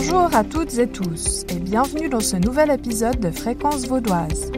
Bonjour 0.00 0.32
à 0.32 0.44
toutes 0.44 0.78
et 0.78 0.86
tous 0.86 1.44
et 1.48 1.58
bienvenue 1.58 2.08
dans 2.08 2.20
ce 2.20 2.36
nouvel 2.36 2.70
épisode 2.70 3.18
de 3.18 3.32
Fréquence 3.32 3.88
Vaudoise. 3.88 4.52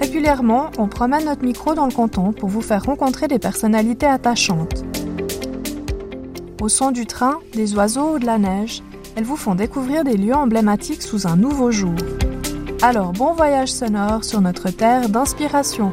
Régulièrement, 0.00 0.70
on 0.78 0.86
promène 0.86 1.24
notre 1.24 1.42
micro 1.42 1.74
dans 1.74 1.86
le 1.86 1.92
canton 1.92 2.32
pour 2.32 2.48
vous 2.48 2.60
faire 2.60 2.84
rencontrer 2.84 3.26
des 3.26 3.40
personnalités 3.40 4.06
attachantes. 4.06 4.84
Au 6.60 6.68
son 6.68 6.92
du 6.92 7.06
train, 7.06 7.40
des 7.52 7.74
oiseaux 7.74 8.14
ou 8.14 8.18
de 8.20 8.26
la 8.26 8.38
neige, 8.38 8.80
elles 9.16 9.24
vous 9.24 9.34
font 9.34 9.56
découvrir 9.56 10.04
des 10.04 10.16
lieux 10.16 10.36
emblématiques 10.36 11.02
sous 11.02 11.26
un 11.26 11.34
nouveau 11.34 11.72
jour. 11.72 11.96
Alors 12.82 13.10
bon 13.10 13.32
voyage 13.32 13.72
sonore 13.72 14.22
sur 14.22 14.40
notre 14.40 14.70
terre 14.70 15.08
d'inspiration. 15.08 15.92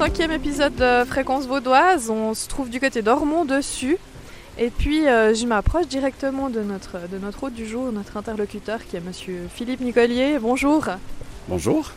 Cinquième 0.00 0.32
épisode 0.32 0.74
de 0.76 1.04
Fréquence 1.04 1.46
Vaudoise, 1.46 2.08
on 2.08 2.32
se 2.32 2.48
trouve 2.48 2.70
du 2.70 2.80
côté 2.80 3.02
d'Ormont 3.02 3.44
dessus. 3.44 3.98
Et 4.56 4.70
puis 4.70 5.06
euh, 5.06 5.34
je 5.34 5.44
m'approche 5.44 5.88
directement 5.88 6.48
de 6.48 6.62
notre, 6.62 7.06
de 7.12 7.18
notre 7.18 7.44
hôte 7.44 7.52
du 7.52 7.66
jour, 7.66 7.92
notre 7.92 8.16
interlocuteur 8.16 8.78
qui 8.86 8.96
est 8.96 9.00
monsieur 9.00 9.46
Philippe 9.54 9.82
Nicolier. 9.82 10.38
Bonjour. 10.40 10.86
Bonjour. 11.48 11.90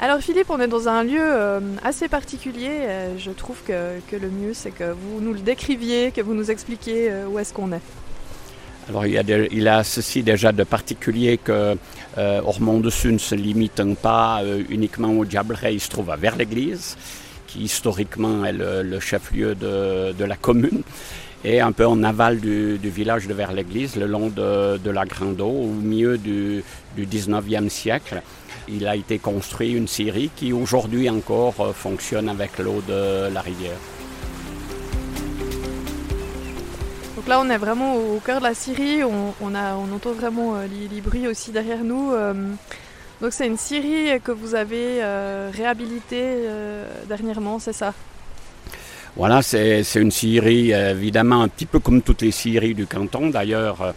Alors 0.00 0.20
Philippe, 0.20 0.48
on 0.48 0.58
est 0.58 0.68
dans 0.68 0.88
un 0.88 1.04
lieu 1.04 1.20
euh, 1.20 1.60
assez 1.84 2.08
particulier. 2.08 2.70
Euh, 2.70 3.18
je 3.18 3.30
trouve 3.30 3.62
que, 3.62 4.00
que 4.10 4.16
le 4.16 4.30
mieux 4.30 4.54
c'est 4.54 4.70
que 4.70 4.90
vous 4.90 5.20
nous 5.20 5.34
le 5.34 5.40
décriviez, 5.40 6.12
que 6.12 6.22
vous 6.22 6.32
nous 6.32 6.50
expliquiez 6.50 7.10
euh, 7.10 7.26
où 7.26 7.38
est-ce 7.38 7.52
qu'on 7.52 7.72
est. 7.72 7.82
Alors 8.88 9.04
il 9.04 9.12
y, 9.12 9.18
a 9.18 9.22
de- 9.22 9.48
ceci 9.84 10.22
déjà 10.22 10.50
de 10.50 10.64
particulier 10.64 11.36
que 11.36 11.76
euh, 12.16 12.40
Ormont-Dessus 12.42 13.12
ne 13.12 13.18
se 13.18 13.34
limite 13.34 13.82
pas 14.00 14.40
euh, 14.42 14.62
uniquement 14.70 15.10
au 15.12 15.26
Diableret, 15.26 15.74
il 15.74 15.80
se 15.80 15.90
trouve 15.90 16.10
à 16.10 16.16
Vers-l'Église, 16.16 16.96
qui 17.46 17.60
historiquement 17.60 18.46
est 18.46 18.54
le, 18.54 18.98
chef-lieu 18.98 19.54
de, 19.54 20.12
de 20.12 20.24
la 20.24 20.36
commune, 20.36 20.82
et 21.44 21.60
un 21.60 21.72
peu 21.72 21.86
en 21.86 22.02
aval 22.02 22.40
du, 22.40 22.78
village 22.82 23.26
de 23.26 23.34
Vers-l'Église, 23.34 23.96
le 23.96 24.06
long 24.06 24.28
de, 24.28 24.78
de 24.78 24.90
la 24.90 25.04
Grande 25.04 25.40
Eau, 25.42 25.64
au 25.64 25.66
milieu 25.66 26.16
du, 26.16 26.64
du 26.96 27.06
19e 27.06 27.68
siècle. 27.68 28.22
Il 28.68 28.86
a 28.86 28.96
été 28.96 29.18
construit 29.18 29.72
une 29.72 29.86
scierie 29.86 30.30
qui 30.34 30.54
aujourd'hui 30.54 31.10
encore 31.10 31.56
euh, 31.60 31.72
fonctionne 31.74 32.30
avec 32.30 32.58
l'eau 32.58 32.82
de 32.88 33.32
la 33.32 33.42
rivière. 33.42 33.76
Donc 37.28 37.36
là, 37.36 37.42
on 37.46 37.50
est 37.50 37.58
vraiment 37.58 37.94
au 37.94 38.20
cœur 38.20 38.38
de 38.38 38.44
la 38.44 38.54
Syrie. 38.54 39.04
On, 39.04 39.54
entend 39.54 40.12
vraiment 40.12 40.56
euh, 40.56 40.66
les, 40.90 41.02
bruits 41.02 41.28
aussi 41.28 41.50
derrière 41.50 41.84
nous. 41.84 42.10
euh. 42.14 42.32
donc 43.20 43.34
c'est 43.34 43.46
une 43.46 43.58
Syrie 43.58 44.18
que 44.24 44.32
vous 44.32 44.54
avez 44.54 45.02
euh, 45.02 45.50
réhabilitée 45.52 46.22
euh, 46.22 46.86
dernièrement, 47.06 47.58
c'est 47.58 47.74
ça? 47.74 47.92
Voilà, 49.14 49.42
c'est 49.42 49.82
une 49.96 50.10
euh, 50.10 50.92
évidemment, 50.92 51.42
un 51.42 51.48
petit 51.48 51.66
peu 51.66 51.80
comme 51.80 52.00
toutes 52.00 52.22
les 52.22 52.30
scieries 52.30 52.74
du 52.74 52.86
canton, 52.86 53.28
d'ailleurs, 53.28 53.94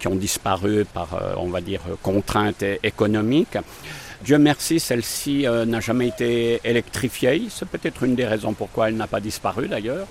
qui 0.00 0.08
ont 0.08 0.14
disparu 0.14 0.86
par, 0.86 1.08
on 1.36 1.50
va 1.50 1.60
dire, 1.60 1.82
contraintes 2.00 2.64
économiques. 2.82 3.58
Dieu 4.24 4.38
merci, 4.38 4.80
celle-ci 4.80 5.44
n'a 5.66 5.80
jamais 5.80 6.08
été 6.08 6.62
électrifiée. 6.64 7.42
C'est 7.50 7.68
peut-être 7.68 8.04
une 8.04 8.14
des 8.14 8.24
raisons 8.24 8.54
pourquoi 8.54 8.88
elle 8.88 8.96
n'a 8.96 9.06
pas 9.06 9.20
disparu, 9.20 9.68
d'ailleurs. 9.68 10.06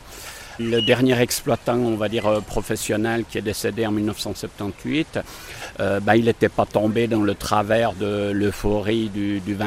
Le 0.70 0.82
dernier 0.82 1.20
exploitant, 1.20 1.76
on 1.76 1.96
va 1.96 2.08
dire, 2.08 2.28
euh, 2.28 2.40
professionnel 2.40 3.26
qui 3.30 3.40
est 3.40 3.42
décédé 3.42 3.88
en 3.88 3.92
1978, 3.92 5.20
euh, 5.80 6.00
ben, 6.00 6.16
il 6.16 6.26
n'était 6.26 6.50
pas 6.50 6.66
tombé 6.66 7.08
dans 7.08 7.24
le 7.24 7.34
travers 7.34 7.94
de 7.94 8.32
l'euphorie 8.32 9.10
du, 9.10 9.40
du 9.40 9.58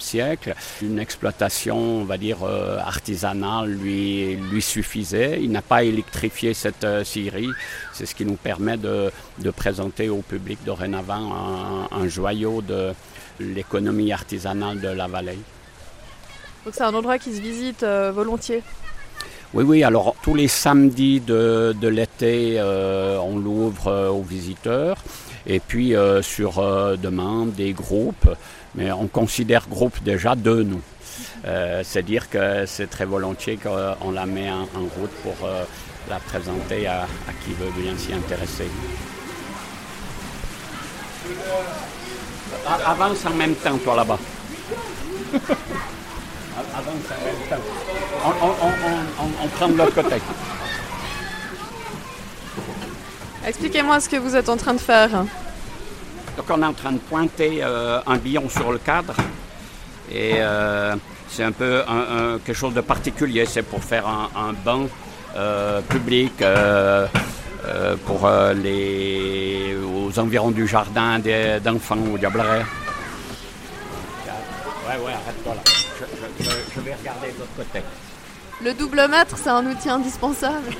siècle. 0.00 0.54
Une 0.82 0.98
exploitation, 0.98 1.78
on 1.78 2.04
va 2.04 2.18
dire, 2.18 2.38
euh, 2.42 2.78
artisanale 2.78 3.70
lui, 3.70 4.38
suffisait. 4.60 5.40
Il 5.40 5.50
n'a 5.52 5.62
pas 5.62 5.84
électrifié 5.84 6.52
cette 6.52 6.84
euh, 6.84 7.04
scierie. 7.04 7.50
C'est 7.94 8.04
ce 8.04 8.14
qui 8.14 8.26
nous 8.26 8.36
permet 8.36 8.76
de, 8.76 9.10
présenter 9.56 10.08
au 10.10 10.18
public 10.18 10.58
dorénavant 10.66 11.88
un, 11.90 11.96
un 11.96 12.08
joyau 12.08 12.60
de 12.60 12.92
l'économie 13.40 14.12
artisanale 14.12 14.80
de 14.80 14.88
la 14.88 15.06
vallée. 15.06 15.38
Donc 16.64 16.74
c'est 16.74 16.82
un 16.82 16.92
endroit 16.92 17.18
qui 17.18 17.34
se 17.34 17.40
visite 17.40 17.84
volontiers. 17.84 18.62
Oui, 19.54 19.64
oui, 19.64 19.84
alors 19.84 20.16
tous 20.22 20.34
les 20.34 20.48
samedis 20.48 21.20
de, 21.20 21.74
de 21.80 21.88
l'été, 21.88 22.56
euh, 22.58 23.18
on 23.18 23.38
l'ouvre 23.38 23.86
euh, 23.86 24.08
aux 24.10 24.22
visiteurs. 24.22 24.98
Et 25.46 25.60
puis 25.60 25.94
euh, 25.94 26.22
sur 26.22 26.60
demande 26.98 27.52
des 27.52 27.72
groupes, 27.72 28.28
mais 28.74 28.90
on 28.90 29.06
considère 29.06 29.68
groupe 29.68 30.02
déjà 30.02 30.34
deux, 30.34 30.64
nous. 30.64 30.82
C'est-à-dire 31.84 32.28
que 32.28 32.66
c'est 32.66 32.90
très 32.90 33.04
volontiers 33.04 33.56
qu'on 33.56 34.10
la 34.10 34.26
met 34.26 34.50
en, 34.50 34.64
route 34.98 35.12
pour 35.22 35.48
la 36.10 36.18
présenter 36.18 36.88
à, 36.88 37.02
à 37.02 37.32
qui 37.44 37.52
veut 37.52 37.70
bien 37.80 37.96
s'y 37.96 38.12
intéresser. 38.12 38.68
Avance 42.66 43.24
en 43.26 43.34
même 43.34 43.54
temps, 43.54 43.78
toi 43.78 43.94
là-bas. 43.94 44.18
Avance 46.74 47.06
en 47.10 47.24
même 47.24 47.48
temps. 47.48 47.62
On- 49.26 49.42
on- 49.42 49.44
on 49.44 49.48
prend 49.48 49.68
de 49.68 49.76
l'autre 49.76 49.94
côté. 49.94 50.16
Expliquez-moi 53.46 54.00
ce 54.00 54.08
que 54.08 54.16
vous 54.16 54.34
êtes 54.34 54.48
en 54.48 54.56
train 54.56 54.74
de 54.74 54.80
faire. 54.80 55.10
Donc 56.36 56.46
on 56.50 56.62
est 56.62 56.66
en 56.66 56.72
train 56.72 56.92
de 56.92 56.98
pointer 56.98 57.60
euh, 57.62 58.00
un 58.06 58.16
billon 58.16 58.48
sur 58.48 58.72
le 58.72 58.78
cadre. 58.78 59.14
Et 60.10 60.34
euh, 60.36 60.94
c'est 61.28 61.44
un 61.44 61.52
peu 61.52 61.82
un- 61.88 62.34
un- 62.34 62.38
quelque 62.38 62.56
chose 62.56 62.74
de 62.74 62.80
particulier. 62.80 63.46
C'est 63.46 63.62
pour 63.62 63.82
faire 63.82 64.06
un, 64.06 64.30
un 64.36 64.52
banc 64.52 64.86
euh, 65.36 65.80
public 65.82 66.40
euh, 66.42 67.06
euh, 67.66 67.96
pour 68.06 68.26
euh, 68.26 68.52
les, 68.54 69.76
aux 69.94 70.18
environs 70.18 70.50
du 70.50 70.66
jardin 70.66 71.18
des- 71.18 71.60
d'enfants 71.62 71.98
au 72.12 72.18
Diableret. 72.18 72.64
Ouais, 74.88 75.04
ouais, 75.04 75.12
arrête-toi 75.12 75.54
là. 75.54 75.60
Je, 75.66 76.04
je- 76.04 76.44
je- 76.44 76.74
je 76.74 76.80
vais 76.80 76.94
regarder 76.94 77.28
de 77.32 77.38
l'autre 77.38 77.56
côté. 77.56 77.80
Le 78.62 78.72
double 78.72 79.06
mètre, 79.08 79.36
c'est 79.36 79.50
un 79.50 79.66
outil 79.66 79.90
indispensable. 79.90 80.72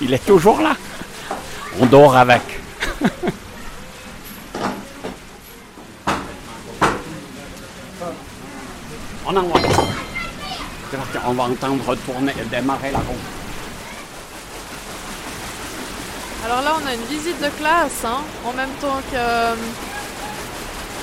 Il 0.00 0.12
est 0.12 0.24
toujours 0.26 0.60
là. 0.60 0.74
On 1.80 1.86
dort 1.86 2.16
avec. 2.16 2.42
On 9.26 9.36
envoie. 9.36 9.60
C'est 10.90 10.96
parti, 10.96 11.18
On 11.26 11.32
va 11.32 11.44
entendre 11.44 11.96
tourner, 12.04 12.32
démarrer 12.50 12.90
la 12.90 12.98
roue. 12.98 13.14
Alors 16.44 16.62
là, 16.62 16.76
on 16.82 16.86
a 16.86 16.94
une 16.94 17.04
visite 17.06 17.40
de 17.40 17.48
classe, 17.58 18.04
hein, 18.04 18.22
en 18.44 18.52
même 18.52 18.70
temps 18.80 19.00
que, 19.10 19.54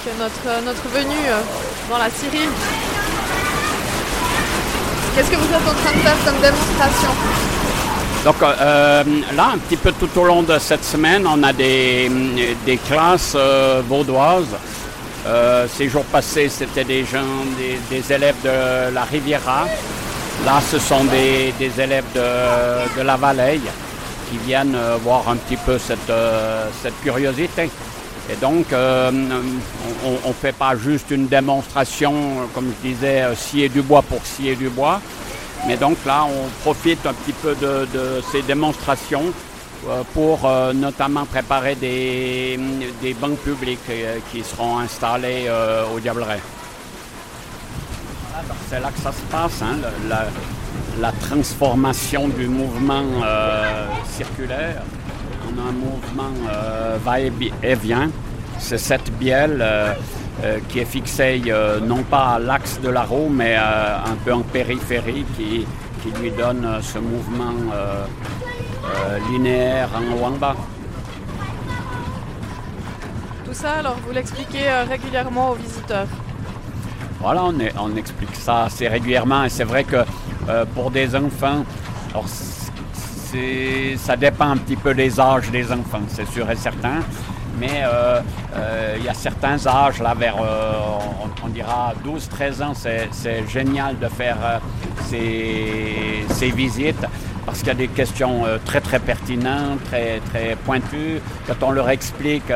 que 0.06 0.12
notre, 0.18 0.62
notre 0.63 0.88
venue 0.90 1.28
euh, 1.28 1.41
dans 1.90 1.97
la 1.97 2.09
Syrie. 2.09 2.47
Qu'est-ce 5.16 5.29
que 5.29 5.35
vous 5.35 5.46
êtes 5.46 5.68
en 5.68 5.74
train 5.74 5.94
de 5.94 6.01
faire 6.01 6.18
comme 6.25 6.41
démonstration 6.41 7.09
Donc 8.25 8.35
euh, 8.41 9.03
là, 9.35 9.51
un 9.53 9.57
petit 9.59 9.78
peu 9.78 9.91
tout 9.91 10.09
au 10.19 10.24
long 10.24 10.41
de 10.44 10.57
cette 10.59 10.84
semaine, 10.84 11.25
on 11.28 11.44
a 11.44 11.53
des, 11.53 12.09
des 12.66 12.78
classes 12.78 13.34
euh, 13.35 13.81
vaudoises. 13.88 14.56
Euh, 15.25 15.68
ces 15.74 15.88
jours 15.88 16.03
passés, 16.06 16.50
c'était 16.50 16.84
des 16.84 17.06
gens, 17.06 17.46
des, 17.57 17.79
des 17.96 18.12
élèves 18.12 18.35
de 18.44 18.94
la 18.94 19.03
Riviera. 19.03 19.66
Là, 20.46 20.59
ce 20.69 20.79
sont 20.79 21.03
des, 21.06 21.53
des 21.59 21.80
élèves 21.80 22.06
de, 22.16 23.00
de 23.00 23.06
la 23.06 23.16
Vallée 23.16 23.62
qui 24.30 24.38
viennent 24.45 24.75
euh, 24.75 24.97
voir 25.01 25.30
un 25.30 25.35
petit 25.35 25.57
peu 25.57 25.78
cette, 25.78 26.09
euh, 26.09 26.68
cette 26.81 27.00
curiosité. 27.01 27.69
Et 28.29 28.35
donc, 28.38 28.72
euh, 28.72 29.11
on 30.06 30.28
ne 30.29 30.34
fait 30.34 30.53
pas 30.53 30.75
juste 30.78 31.11
une 31.11 31.28
démonstration, 31.28 32.13
comme 32.53 32.71
je 32.81 32.89
disais, 32.89 33.21
euh, 33.24 33.36
scier 33.36 33.68
du 33.68 33.81
bois 33.81 34.01
pour 34.01 34.25
scier 34.25 34.56
du 34.56 34.69
bois. 34.69 35.01
Mais 35.68 35.77
donc 35.77 35.97
là, 36.06 36.25
on 36.25 36.50
profite 36.62 37.06
un 37.06 37.13
petit 37.13 37.33
peu 37.33 37.56
de, 37.56 38.21
ces 38.31 38.42
démonstrations 38.42 39.33
euh, 39.88 40.03
pour 40.13 40.42
euh, 40.45 40.74
notamment 40.74 41.25
préparer 41.25 41.75
des, 41.75 42.59
des 43.01 43.13
bancs 43.13 43.38
publics 43.38 43.80
euh, 43.89 44.18
qui 44.31 44.44
seront 44.44 44.80
installés 44.80 45.45
euh, 45.47 45.83
au 45.94 46.00
Diableret. 46.00 46.39
C'est 48.69 48.80
là 48.80 48.89
que 48.92 49.00
ça 49.00 49.12
se 49.12 49.21
passe, 49.31 49.62
hein, 49.62 49.77
la, 51.00 51.12
transformation 51.12 52.27
du 52.27 52.47
mouvement 52.47 53.03
euh, 53.24 53.88
un 55.59 55.71
mouvement 55.71 56.33
euh, 56.50 56.97
va-et-vient. 57.03 58.09
C'est 58.59 58.77
cette 58.77 59.11
bielle 59.17 59.59
euh, 59.61 59.94
euh, 60.44 60.59
qui 60.69 60.79
est 60.79 60.85
fixée 60.85 61.41
non 61.85 62.03
pas 62.03 62.35
à 62.35 62.39
l'axe 62.39 62.79
de 62.81 62.89
la 62.89 63.03
roue, 63.03 63.29
mais 63.29 63.55
un 63.55 64.15
peu 64.23 64.33
en 64.33 64.41
périphérie, 64.41 65.25
qui, 65.35 65.65
qui 66.01 66.21
lui 66.21 66.31
donne 66.31 66.79
ce 66.81 67.00
mouvement 67.00 67.53
linéaire 69.29 69.89
en 69.95 70.15
haut 70.15 70.25
en 70.25 70.31
bas. 70.31 70.55
Tout 73.45 73.53
ça, 73.53 73.73
alors 73.73 73.97
vous 74.06 74.13
l'expliquez 74.13 74.69
régulièrement 74.89 75.51
aux 75.51 75.56
visiteurs. 75.56 76.07
Voilà, 77.19 77.44
on, 77.79 77.95
explique 77.95 78.35
ça 78.35 78.63
assez 78.63 78.88
régulièrement 78.88 79.45
et 79.45 79.49
c'est 79.49 79.63
vrai 79.63 79.85
que 79.85 80.03
pour 80.75 80.91
des 80.91 81.15
enfants, 81.15 81.63
ça 83.97 84.15
dépend 84.15 84.51
un 84.51 84.57
petit 84.57 84.75
peu 84.75 84.94
des 84.94 85.19
âges 85.19 85.50
des 85.51 85.71
enfants, 85.71 86.01
c'est 86.07 86.27
sûr 86.27 86.50
et 86.50 86.56
certain. 86.56 87.01
Mais 87.59 87.83
euh, 87.83 88.19
euh, 88.56 88.95
il 88.97 89.06
y 89.06 89.09
a 89.09 89.13
certains 89.13 89.65
âges, 89.68 90.01
là, 90.01 90.13
vers, 90.13 90.35
euh, 90.41 90.74
on, 91.44 91.47
dira 91.50 91.94
12-13 92.03 92.63
ans, 92.63 92.74
c'est 92.74 93.47
génial 93.47 94.00
de 94.00 94.07
faire 94.07 94.59
ces, 95.06 96.25
ces, 96.30 96.50
visites 96.50 97.06
parce 97.45 97.60
qu'il 97.60 97.68
y 97.68 97.72
a 97.72 97.75
des 97.75 97.88
questions 97.88 98.44
très 98.66 98.81
très 98.81 99.00
pertinentes, 99.00 99.84
très 99.86 100.19
très 100.31 100.56
pointues. 100.56 101.19
Quand 101.48 101.68
on 101.68 101.72
leur 101.72 101.90
explique 101.90 102.51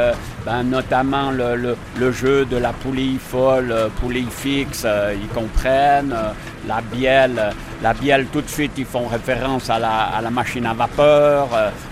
ben, 0.45 0.63
notamment 0.63 1.31
le, 1.31 2.11
jeu 2.11 2.45
de 2.45 2.57
la 2.57 2.73
poulie 2.73 3.19
folle, 3.19 3.73
poulie 3.99 4.27
fixe, 4.29 4.85
ils 5.13 5.27
comprennent. 5.29 6.15
la 6.67 6.81
bielle, 6.81 7.53
la 7.81 7.93
bielle 7.93 8.27
tout 8.27 8.41
de 8.41 8.49
suite, 8.49 8.71
ils 8.77 8.85
font 8.85 9.07
référence 9.07 9.69
à 9.69 9.79
la 9.79 10.29
machine 10.31 10.65
à 10.65 10.73
vapeur. 10.73 11.47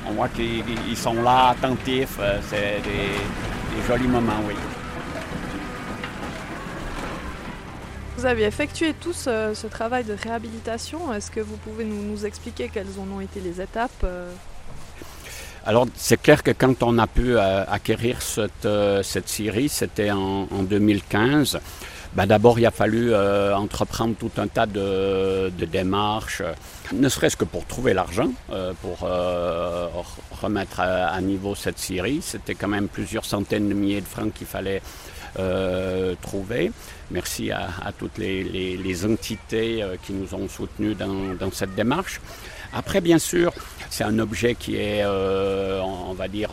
on 0.09 0.13
voit 0.13 0.29
qu'ils 0.29 0.97
sont 0.97 1.21
là, 1.21 1.49
attentifs. 1.49 2.19
c'est 2.49 2.81
des, 2.83 3.87
jolis 3.87 4.07
moments, 4.07 4.41
oui. 4.47 4.55
Vous 8.25 8.31
avez 8.31 8.45
effectué 8.45 8.95
tout 8.99 9.13
ce, 9.13 9.67
travail 9.67 10.03
de 10.03 10.13
réhabilitation. 10.13 11.13
Est-ce 11.13 11.29
que 11.29 11.39
vous 11.39 11.57
pouvez 11.57 11.85
nous, 11.85 12.25
expliquer 12.25 12.71
quelles 12.73 12.97
en 12.99 13.15
ont 13.15 13.21
été 13.21 13.39
les 13.39 13.61
étapes 13.61 13.91
euh? 14.03 14.33
alors, 15.63 15.85
c'est 15.95 16.19
clair 16.19 16.41
que 16.41 16.49
quand 16.49 16.81
on 16.81 16.97
a 16.97 17.05
pu 17.05 17.37
euh, 17.37 17.63
acquérir 17.67 18.23
cette, 18.23 18.65
euh, 18.65 19.03
cette 19.03 19.29
série, 19.29 19.69
c'était 19.69 20.09
en, 20.09 20.47
en, 20.51 20.63
2015. 20.63 21.59
Ben, 22.15 22.25
d'abord, 22.25 22.57
il 22.57 22.65
a 22.65 22.71
fallu 22.71 23.13
euh, 23.13 23.55
entreprendre 23.55 24.15
tout 24.15 24.31
un 24.37 24.47
tas 24.47 24.65
de, 24.65 25.51
démarches, 25.67 26.41
ne 26.93 27.09
serait-ce 27.09 27.37
que 27.37 27.45
pour 27.45 27.67
trouver 27.67 27.93
l'argent, 27.93 28.31
pour 28.81 29.07
remettre 30.41 30.79
à, 30.79 31.21
niveau 31.21 31.53
cette 31.53 31.77
scierie. 31.77 32.21
C'était 32.23 32.55
quand 32.55 32.69
même 32.69 32.87
plusieurs 32.87 33.25
centaines 33.25 33.69
de 33.69 33.75
milliers 33.75 34.01
de 34.01 34.07
francs 34.07 34.33
qu'il 34.33 34.47
fallait 34.47 34.81
trouver. 36.21 36.71
Merci 37.11 37.51
à, 37.51 37.91
toutes 37.97 38.17
les, 38.17 39.05
entités 39.05 39.83
qui 40.03 40.13
nous 40.13 40.33
ont 40.33 40.47
soutenus 40.47 40.95
dans, 40.97 41.51
cette 41.51 41.75
démarche. 41.75 42.21
Après, 42.73 43.01
bien 43.01 43.19
sûr, 43.19 43.53
c'est 43.89 44.03
un 44.03 44.19
objet 44.19 44.55
qui 44.55 44.75
est, 44.75 45.05
on 45.05 46.13
va 46.13 46.27
dire, 46.27 46.51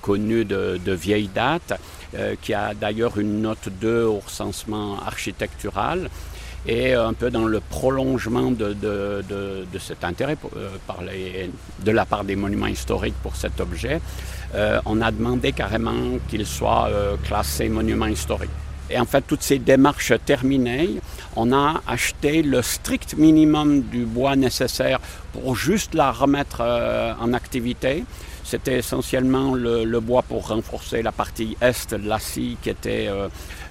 connu 0.00 0.44
de, 0.44 0.92
vieille 0.92 1.28
date. 1.28 1.74
Euh, 2.14 2.34
qui 2.42 2.52
a 2.52 2.74
d'ailleurs 2.74 3.18
une 3.18 3.40
note 3.40 3.70
2 3.80 4.04
au 4.04 4.18
recensement 4.18 4.98
architectural. 5.00 6.10
Et 6.66 6.92
un 6.92 7.14
peu 7.14 7.30
dans 7.30 7.46
le 7.46 7.58
prolongement 7.60 8.50
de, 8.50 8.76
cet 9.80 10.04
intérêt 10.04 10.36
euh, 10.54 11.48
de 11.84 11.90
la 11.90 12.04
part 12.04 12.24
des 12.24 12.36
monuments 12.36 12.66
historiques 12.66 13.16
pour 13.22 13.34
cet 13.34 13.60
objet, 13.60 14.00
euh, 14.54 14.80
on 14.84 15.00
a 15.00 15.10
demandé 15.10 15.52
carrément 15.52 16.18
qu'il 16.28 16.46
soit 16.46 16.90
classé 17.24 17.68
monument 17.68 18.06
historique. 18.06 18.50
Et 18.90 18.98
en 18.98 19.06
fait, 19.06 19.22
toutes 19.26 19.42
ces 19.42 19.58
démarches 19.58 20.12
terminées, 20.26 21.00
on 21.34 21.52
a 21.52 21.80
acheté 21.86 22.42
le 22.42 22.60
strict 22.60 23.16
minimum 23.16 23.82
du 23.82 24.04
bois 24.04 24.36
nécessaire 24.36 24.98
pour 25.32 25.56
juste 25.56 25.94
la 25.94 26.12
remettre 26.12 26.60
en 27.18 27.32
activité. 27.32 28.04
C'était 28.44 28.78
essentiellement 28.78 29.54
le, 29.54 30.00
bois 30.00 30.22
pour 30.22 30.48
renforcer 30.48 31.00
la 31.00 31.12
partie 31.12 31.56
est 31.60 31.94
de 31.94 32.08
la 32.08 32.18
scie 32.18 32.58
qui 32.60 32.70
était 32.70 33.06
euh, 33.08 33.12
euh, 33.22 33.28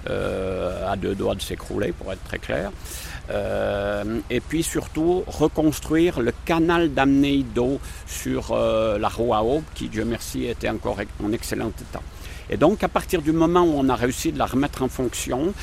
à 0.08 0.96
deux 0.96 1.14
doigts 1.14 1.34
de 1.34 1.42
s'écrouler, 1.42 1.92
pour 1.92 2.12
être 2.12 2.22
très 2.24 2.38
clair. 2.38 2.70
Euh, 3.30 4.18
et 4.30 4.40
puis 4.40 4.62
surtout 4.62 5.22
reconstruire 5.26 6.20
le 6.20 6.32
canal 6.44 6.92
d'amener 6.92 7.44
d'eau 7.54 7.78
sur 8.06 8.54
la 8.54 9.08
roue 9.08 9.34
à 9.34 9.42
aube 9.42 9.64
qui, 9.74 9.88
Dieu 9.88 10.04
merci, 10.04 10.46
était 10.46 10.68
encore 10.68 10.98
en 11.22 11.32
excellent 11.32 11.68
état. 11.68 12.02
Et 12.50 12.56
donc 12.56 12.82
à 12.82 12.88
partir 12.88 13.22
du 13.22 13.32
moment 13.32 13.62
où 13.62 13.74
on 13.76 13.88
a 13.88 13.94
réussi 13.94 14.32
de 14.32 14.38
la 14.38 14.46
remettre 14.46 14.82
en 14.82 14.88
fonction, 14.88 15.54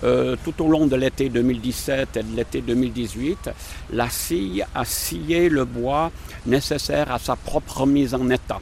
tout 0.00 0.62
au 0.62 0.68
long 0.68 0.86
de 0.86 0.94
l'été 0.94 1.28
2017 1.28 2.16
et 2.16 2.22
de 2.22 2.36
l'été 2.36 2.60
2018, 2.60 3.50
la 3.92 4.08
scie 4.08 4.62
a 4.74 4.84
scié 4.84 5.48
le 5.48 5.64
bois 5.64 6.12
nécessaire 6.46 7.10
à 7.12 7.18
sa 7.18 7.36
propre 7.36 7.84
mise 7.86 8.14
en 8.14 8.28
état. 8.30 8.60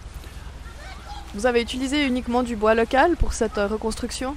Vous 1.34 1.46
avez 1.46 1.60
utilisé 1.60 2.04
uniquement 2.06 2.42
du 2.42 2.56
bois 2.56 2.74
local 2.74 3.16
pour 3.16 3.34
cette 3.34 3.58
euh, 3.58 3.66
reconstruction? 3.66 4.34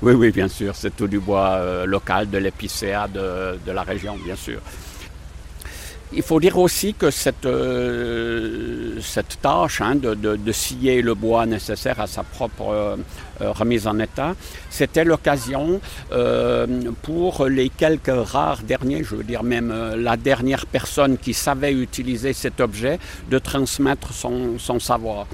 Oui, 0.00 0.12
oui, 0.12 0.30
bien 0.30 0.48
sûr. 0.48 0.74
C'est 0.76 0.94
tout 0.96 1.08
du 1.08 1.18
bois 1.18 1.56
euh, 1.56 1.86
local 1.86 2.30
de 2.30 2.38
l'épicéa 2.38 3.08
de, 3.08 3.72
la 3.72 3.82
région, 3.82 4.16
bien 4.24 4.36
sûr. 4.36 4.60
Il 6.12 6.22
faut 6.22 6.40
dire 6.40 6.56
aussi 6.56 6.94
que 6.94 7.10
cette, 7.10 7.44
euh, 7.44 8.98
tâche 9.42 9.82
hein, 9.82 9.94
de, 9.96 10.52
scier 10.52 11.02
le 11.02 11.14
bois 11.14 11.44
nécessaire 11.44 12.00
à 12.00 12.06
sa 12.06 12.22
propre 12.22 12.96
remise 13.40 13.86
en 13.86 13.98
état, 13.98 14.34
c'était 14.70 15.04
l'occasion 15.04 15.82
pour 17.02 17.44
les 17.44 17.68
quelques 17.68 18.10
rares 18.32 18.62
derniers, 18.62 19.04
je 19.04 19.16
veux 19.16 19.22
dire 19.22 19.42
même 19.42 19.70
la 19.96 20.16
dernière 20.16 20.64
personne 20.64 21.18
qui 21.18 21.34
savait 21.34 21.72
utiliser 21.72 22.32
cet 22.32 22.60
objet, 22.60 22.98
de 23.30 23.38
transmettre 23.38 24.14
son 24.14 24.80
savoir. 24.80 25.26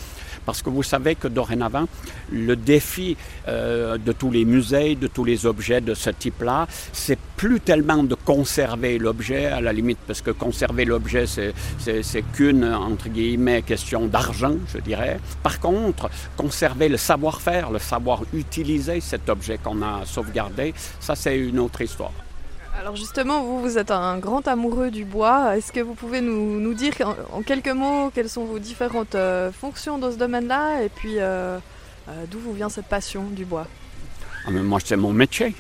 Parce 0.46 0.62
que 0.62 0.70
vous 0.70 0.82
savez 0.82 1.14
que 1.14 1.28
dorénavant, 1.28 1.86
le 2.32 2.56
défi 2.56 3.16
euh, 3.48 3.98
de 3.98 4.12
tous 4.12 4.30
les 4.30 4.44
musées, 4.44 4.94
de 4.94 5.06
tous 5.06 5.24
les 5.24 5.46
objets 5.46 5.80
de 5.80 5.94
ce 5.94 6.10
type-là, 6.10 6.66
c'est 6.92 7.18
plus 7.36 7.60
tellement 7.60 8.02
de 8.02 8.14
conserver 8.14 8.98
l'objet, 8.98 9.46
à 9.46 9.60
la 9.60 9.72
limite, 9.72 9.98
parce 10.06 10.22
que 10.22 10.30
conserver 10.30 10.84
l'objet, 10.84 11.26
c'est 11.26 12.22
qu'une, 12.32 12.64
entre 12.64 13.08
guillemets, 13.08 13.62
question 13.62 14.06
d'argent, 14.06 14.56
je 14.72 14.78
dirais. 14.78 15.18
Par 15.42 15.60
contre, 15.60 16.10
conserver 16.36 16.88
le 16.88 16.96
savoir-faire, 16.96 17.70
le 17.70 17.78
savoir 17.78 18.22
utiliser 18.32 19.00
cet 19.00 19.28
objet 19.28 19.58
qu'on 19.62 19.82
a 19.82 20.04
sauvegardé, 20.04 20.74
ça, 21.00 21.14
c'est 21.14 21.38
une 21.38 21.58
autre 21.58 21.80
histoire. 21.80 22.23
Alors 22.80 22.96
justement, 22.96 23.42
vous, 23.42 23.60
vous 23.60 23.78
êtes 23.78 23.90
un 23.90 24.18
grand 24.18 24.46
amoureux 24.48 24.90
du 24.90 25.04
bois. 25.04 25.56
Est-ce 25.56 25.72
que 25.72 25.80
vous 25.80 25.94
pouvez 25.94 26.20
nous, 26.20 26.74
dire 26.74 26.94
en, 27.32 27.42
quelques 27.42 27.68
mots 27.68 28.10
quelles 28.14 28.28
sont 28.28 28.44
vos 28.44 28.58
différentes 28.58 29.14
euh, 29.14 29.52
fonctions 29.52 29.98
dans 29.98 30.10
ce 30.10 30.16
domaine-là 30.16 30.82
et 30.82 30.88
puis 30.88 31.18
euh, 31.18 31.58
euh, 32.08 32.24
d'où 32.30 32.38
vous 32.40 32.52
vient 32.52 32.68
cette 32.68 32.86
passion 32.86 33.24
du 33.30 33.44
bois? 33.44 33.68
Ah, 34.46 34.50
Moi, 34.50 34.80
c'est 34.84 34.96
mon 34.96 35.12
métier 35.12 35.54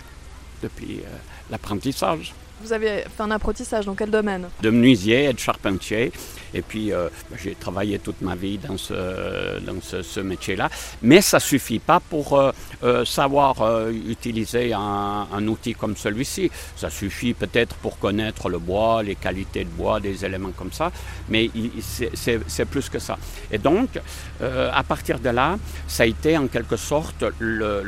depuis 0.62 1.02
l'apprentissage. 1.50 2.34
Vous 2.62 2.72
avez 2.72 3.02
fait 3.02 3.22
un 3.22 3.30
apprentissage 3.30 3.86
dans 3.86 3.94
quel 3.94 4.10
domaine? 4.10 4.48
De 4.62 4.70
menuisier 4.70 5.26
et 5.26 5.32
de 5.32 5.38
charpentier. 5.38 6.12
Et 6.54 6.62
puis, 6.62 6.92
euh, 6.92 7.08
j'ai 7.42 7.54
travaillé 7.54 7.98
toute 7.98 8.22
ma 8.22 8.34
vie 8.36 8.58
dans 8.58 8.78
ce, 8.78 9.58
dans 9.60 9.80
ce, 9.82 10.20
métier-là. 10.20 10.70
Mais 11.02 11.20
ça 11.20 11.38
ne 11.38 11.42
suffit 11.42 11.80
pas 11.80 12.00
pour 12.00 12.38
euh, 12.38 12.52
euh, 12.84 13.04
savoir 13.04 13.56
utiliser 13.90 14.72
un, 14.72 15.46
outil 15.48 15.74
comme 15.74 15.96
celui-ci. 15.96 16.50
Ça 16.76 16.88
suffit 16.88 17.34
peut-être 17.34 17.74
pour 17.76 17.98
connaître 17.98 18.48
le 18.48 18.58
bois, 18.58 19.02
les 19.02 19.16
qualités 19.16 19.64
de 19.64 19.70
bois, 19.70 20.00
des 20.00 20.24
éléments 20.24 20.52
comme 20.56 20.72
ça. 20.72 20.90
Mais 21.28 21.50
c'est 22.14 22.64
plus 22.64 22.88
que 22.88 22.98
ça. 22.98 23.18
Et 23.50 23.58
donc, 23.58 23.90
à 24.40 24.82
partir 24.84 25.18
de 25.18 25.28
là, 25.30 25.58
ça 25.86 26.04
a 26.04 26.06
été 26.06 26.38
en 26.38 26.46
quelque 26.46 26.76
sorte 26.76 27.24
le 27.38 27.84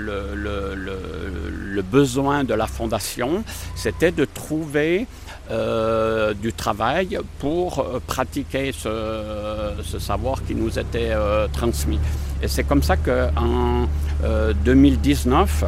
besoin 1.82 2.44
de 2.44 2.54
la 2.54 2.66
fondation, 2.66 3.44
c'était 3.74 4.12
de 4.12 4.24
trouver 4.24 5.06
euh, 5.48 6.34
du 6.34 6.52
travail 6.52 7.20
pour 7.38 7.78
euh, 7.78 8.00
pratiquer 8.04 8.72
ce, 8.72 9.98
savoir 10.00 10.44
qui 10.44 10.56
nous 10.56 10.76
était 10.76 11.10
euh, 11.12 11.46
transmis. 11.52 12.00
Et 12.42 12.48
c'est 12.48 12.64
comme 12.64 12.82
ça 12.82 12.96
qu'en 12.96 13.86
2019, 14.64 15.64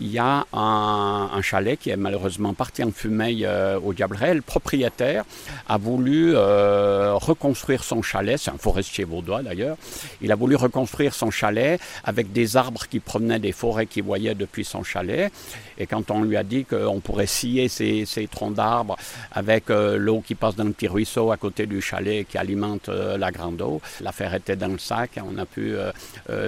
il 0.00 0.08
y 0.08 0.18
a 0.18 0.46
un, 0.52 1.42
chalet 1.42 1.78
qui 1.78 1.90
est 1.90 1.96
malheureusement 1.96 2.52
parti 2.52 2.84
en 2.84 2.90
fumée 2.90 3.38
euh, 3.42 3.80
au 3.80 3.92
Diableret. 3.92 4.34
Le 4.34 4.42
propriétaire 4.42 5.24
a 5.68 5.78
voulu 5.78 6.32
euh, 6.34 7.14
reconstruire 7.14 7.82
son 7.84 8.02
chalet, 8.02 8.38
c'est 8.38 8.50
un 8.50 8.58
forestier 8.58 9.04
vaudois 9.04 9.42
d'ailleurs, 9.42 9.76
il 10.20 10.30
a 10.30 10.34
voulu 10.34 10.56
reconstruire 10.56 11.14
son 11.14 11.30
chalet 11.30 11.80
avec 12.04 12.32
des 12.32 12.56
arbres 12.56 12.86
qui 12.88 13.00
provenaient 13.00 13.38
des 13.38 13.52
forêts 13.52 13.86
qu'il 13.86 14.02
voyait 14.02 14.34
depuis 14.34 14.64
son 14.64 14.82
chalet. 14.82 15.32
Et 15.78 15.86
quand 15.86 16.10
on 16.10 16.22
lui 16.22 16.36
a 16.36 16.42
dit 16.42 16.64
qu'on 16.64 17.00
pourrait 17.00 17.26
scier 17.26 17.68
ces, 17.68 18.28
troncs 18.30 18.54
d'arbres 18.54 18.96
avec 19.32 19.70
euh, 19.70 19.96
l'eau 19.96 20.20
qui 20.20 20.34
passe 20.34 20.56
dans 20.56 20.64
le 20.64 20.72
petit 20.72 20.88
ruisseau 20.88 21.30
à 21.30 21.36
côté 21.36 21.66
du 21.66 21.80
chalet 21.80 22.26
qui 22.26 22.36
alimente 22.36 22.88
la 22.88 23.30
grande 23.30 23.62
eau, 23.62 23.80
l'affaire 24.00 24.34
était 24.34 24.56
dans 24.56 24.68
le 24.68 24.78
sac. 24.78 25.18
On 25.24 25.38
a 25.38 25.46
pu 25.46 25.74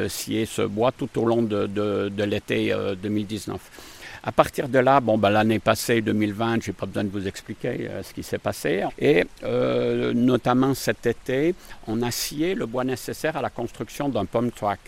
scier 0.09 0.47
ce 0.47 0.63
bois 0.63 0.93
tout 0.93 1.09
au 1.19 1.25
long 1.25 1.43
de, 1.43 1.67
de 1.67 2.25
l'été 2.25 2.75
2019. 3.03 3.40
À 4.23 4.33
partir 4.33 4.69
de 4.69 4.79
là, 4.79 5.01
bon, 5.01 5.17
ben, 5.17 5.31
l'année 5.31 5.59
passée, 5.59 6.03
2020, 6.03 6.63
je 6.63 6.71
n'ai 6.71 6.73
pas 6.75 6.85
besoin 6.85 7.05
de 7.05 7.09
vous 7.09 7.27
expliquer 7.27 7.89
euh, 7.89 8.03
ce 8.03 8.13
qui 8.13 8.23
s'est 8.23 8.39
passé. 8.39 8.85
Et 8.99 9.25
euh, 9.45 10.13
notamment 10.13 10.75
cet 10.75 11.07
été, 11.07 11.55
on 11.87 12.03
a 12.03 12.11
scié 12.11 12.55
le 12.55 12.67
bois 12.67 12.85
nécessaire 12.85 13.39
à 13.39 13.43
la 13.43 13.49
construction 13.49 14.11
d'un 14.11 14.27
pump 14.27 14.55
track 14.55 14.81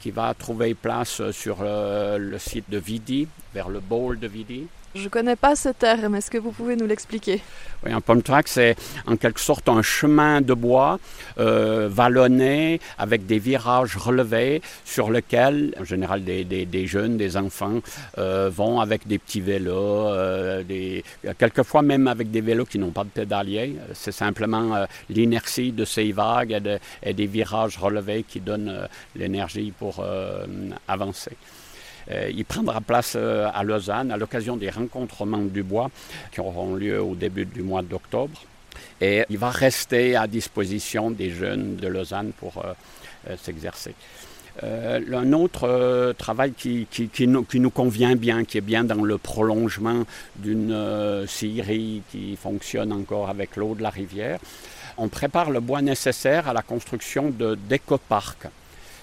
qui 0.00 0.10
va 0.10 0.34
trouver 0.34 0.74
place 0.74 1.30
sur 1.30 1.58
euh, 1.60 2.18
le 2.18 2.38
site 2.38 2.68
de 2.68 2.78
Vidi, 2.78 3.28
vers 3.54 3.68
le 3.68 3.78
bowl 3.78 4.18
de 4.18 4.26
Vidi. 4.26 4.66
Je 4.94 5.04
ne 5.04 5.08
connais 5.08 5.36
pas 5.36 5.56
ce 5.56 5.70
terme, 5.70 6.16
est-ce 6.16 6.30
que 6.30 6.36
vous 6.36 6.50
pouvez 6.50 6.76
nous 6.76 6.86
l'expliquer? 6.86 7.40
Oui, 7.82 7.92
un 7.92 8.02
pump 8.02 8.22
track, 8.22 8.46
c'est 8.46 8.76
en 9.06 9.16
quelque 9.16 9.40
sorte 9.40 9.70
un 9.70 9.80
chemin 9.80 10.42
de 10.42 10.52
bois 10.52 11.00
euh, 11.38 11.88
vallonné 11.90 12.78
avec 12.98 13.24
des 13.24 13.38
virages 13.38 13.96
relevés 13.96 14.60
sur 14.84 15.10
lequel, 15.10 15.74
en 15.80 15.84
général, 15.84 16.22
des, 16.24 16.86
jeunes, 16.86 17.16
des 17.16 17.38
enfants 17.38 17.80
euh, 18.18 18.50
vont 18.54 18.80
avec 18.80 19.06
des 19.06 19.18
petits 19.18 19.40
vélos, 19.40 20.08
euh, 20.08 20.62
quelquefois 21.38 21.80
même 21.80 22.06
avec 22.06 22.30
des 22.30 22.42
vélos 22.42 22.66
qui 22.66 22.78
n'ont 22.78 22.90
pas 22.90 23.04
de 23.04 23.08
pédalier. 23.08 23.76
C'est 23.94 24.12
simplement 24.12 24.86
l'inertie 25.08 25.72
de 25.72 25.86
ces 25.86 26.12
vagues 26.12 26.78
et, 27.02 27.14
des 27.14 27.26
virages 27.26 27.78
relevés 27.78 28.24
qui 28.28 28.40
donnent 28.40 28.88
l'énergie 29.16 29.72
pour 29.76 30.04
avancer. 30.86 31.32
Euh, 32.10 32.30
il 32.34 32.44
prendra 32.44 32.80
place 32.80 33.14
euh, 33.16 33.48
à 33.52 33.62
Lausanne 33.62 34.10
à 34.10 34.16
l'occasion 34.16 34.56
des 34.56 34.70
rencontrements 34.70 35.38
du 35.38 35.62
bois 35.62 35.90
qui 36.32 36.40
auront 36.40 36.74
lieu 36.74 37.00
au 37.00 37.14
début 37.14 37.44
du 37.44 37.62
mois 37.62 37.82
d'octobre. 37.82 38.42
Et 39.00 39.24
il 39.28 39.38
va 39.38 39.50
rester 39.50 40.16
à 40.16 40.26
disposition 40.26 41.10
des 41.10 41.30
jeunes 41.30 41.76
de 41.76 41.88
Lausanne 41.88 42.32
pour 42.38 42.64
euh, 42.64 43.36
s'exercer. 43.36 43.94
un 44.62 45.32
autre 45.32 46.12
travail 46.18 46.52
qui, 46.52 46.86
nous, 47.26 47.44
qui, 47.44 47.60
nous, 47.60 47.70
convient 47.70 48.16
bien, 48.16 48.44
qui 48.44 48.58
est 48.58 48.66
bien 48.72 48.84
dans 48.84 49.02
le 49.02 49.18
prolongement 49.18 50.04
d'une 50.36 51.26
scierie 51.26 52.02
qui 52.10 52.36
fonctionne 52.36 52.92
encore 52.92 53.28
avec 53.30 53.56
l'eau 53.56 53.74
de 53.74 53.82
la 53.82 53.90
rivière, 53.90 54.38
on 54.98 55.08
prépare 55.08 55.50
le 55.50 55.60
bois 55.60 55.82
nécessaire 55.82 56.48
à 56.48 56.52
la 56.52 56.62
construction 56.62 57.32
d'écoparcs. 57.68 58.48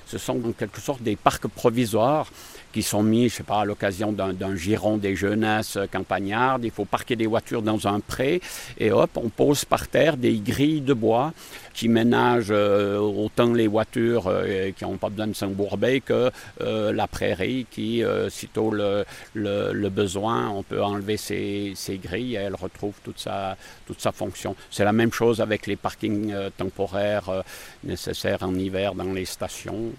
Ce 0.06 0.18
sont 0.18 0.44
en 0.46 0.52
quelque 0.52 0.82
sorte 0.82 1.02
des 1.02 1.16
parcs 1.16 1.48
provisoires 1.48 2.28
qui 2.72 2.84
sont 2.84 3.04
mis, 3.04 3.30
je 3.30 3.36
sais 3.36 3.44
pas, 3.44 3.62
à 3.62 3.66
l'occasion 3.66 4.12
d'un 4.12 4.56
giron 4.56 4.98
des 4.98 5.16
jeunesses 5.16 5.78
campagnardes. 5.92 6.64
Il 6.66 6.72
faut 6.72 6.86
parquer 6.86 7.16
des 7.16 7.28
voitures 7.28 7.62
dans 7.62 7.88
un 7.88 8.00
pré 8.00 8.42
et 8.78 8.92
hop, 8.92 9.12
on 9.16 9.30
pose 9.30 9.66
par 9.66 9.88
terre 9.88 10.18
des 10.18 10.38
grilles 10.38 10.82
de 10.82 10.94
bois 10.94 11.34
qui 11.74 11.88
ménagent 11.88 12.48
euh, 12.52 12.98
autant 12.98 13.54
les 13.54 13.68
voitures 13.68 14.28
euh, 14.28 14.72
qui 14.72 14.84
n'ont 14.84 14.98
pas 14.98 15.10
besoin 15.10 15.28
de 15.28 15.34
s'embourber 15.34 16.02
que 16.02 16.30
euh, 16.60 16.92
la 16.92 17.08
prairie 17.08 17.66
qui, 17.72 18.04
sitôt 18.30 18.72
le, 18.72 19.06
le, 19.34 19.90
besoin, 19.90 20.50
on 20.50 20.64
peut 20.64 20.84
enlever 20.84 21.16
ces, 21.16 21.74
grilles 22.04 22.34
et 22.36 22.40
elle 22.40 22.56
retrouve 22.56 22.94
toute 23.04 23.20
sa, 23.20 23.56
toute 23.88 24.02
sa 24.02 24.12
fonction. 24.12 24.56
C'est 24.70 24.84
la 24.84 24.92
même 24.94 25.14
chose 25.14 25.40
avec 25.42 25.68
les 25.68 25.76
parkings 25.76 26.34
temporaires 26.58 27.44
nécessaires 27.84 28.44
en 28.44 28.54
hiver 28.56 28.94
dans 28.94 29.14
les 29.14 29.26
stations, 29.26 29.92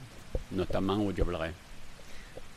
notamment 0.52 0.98
au 0.98 1.12
Diableray. 1.12 1.52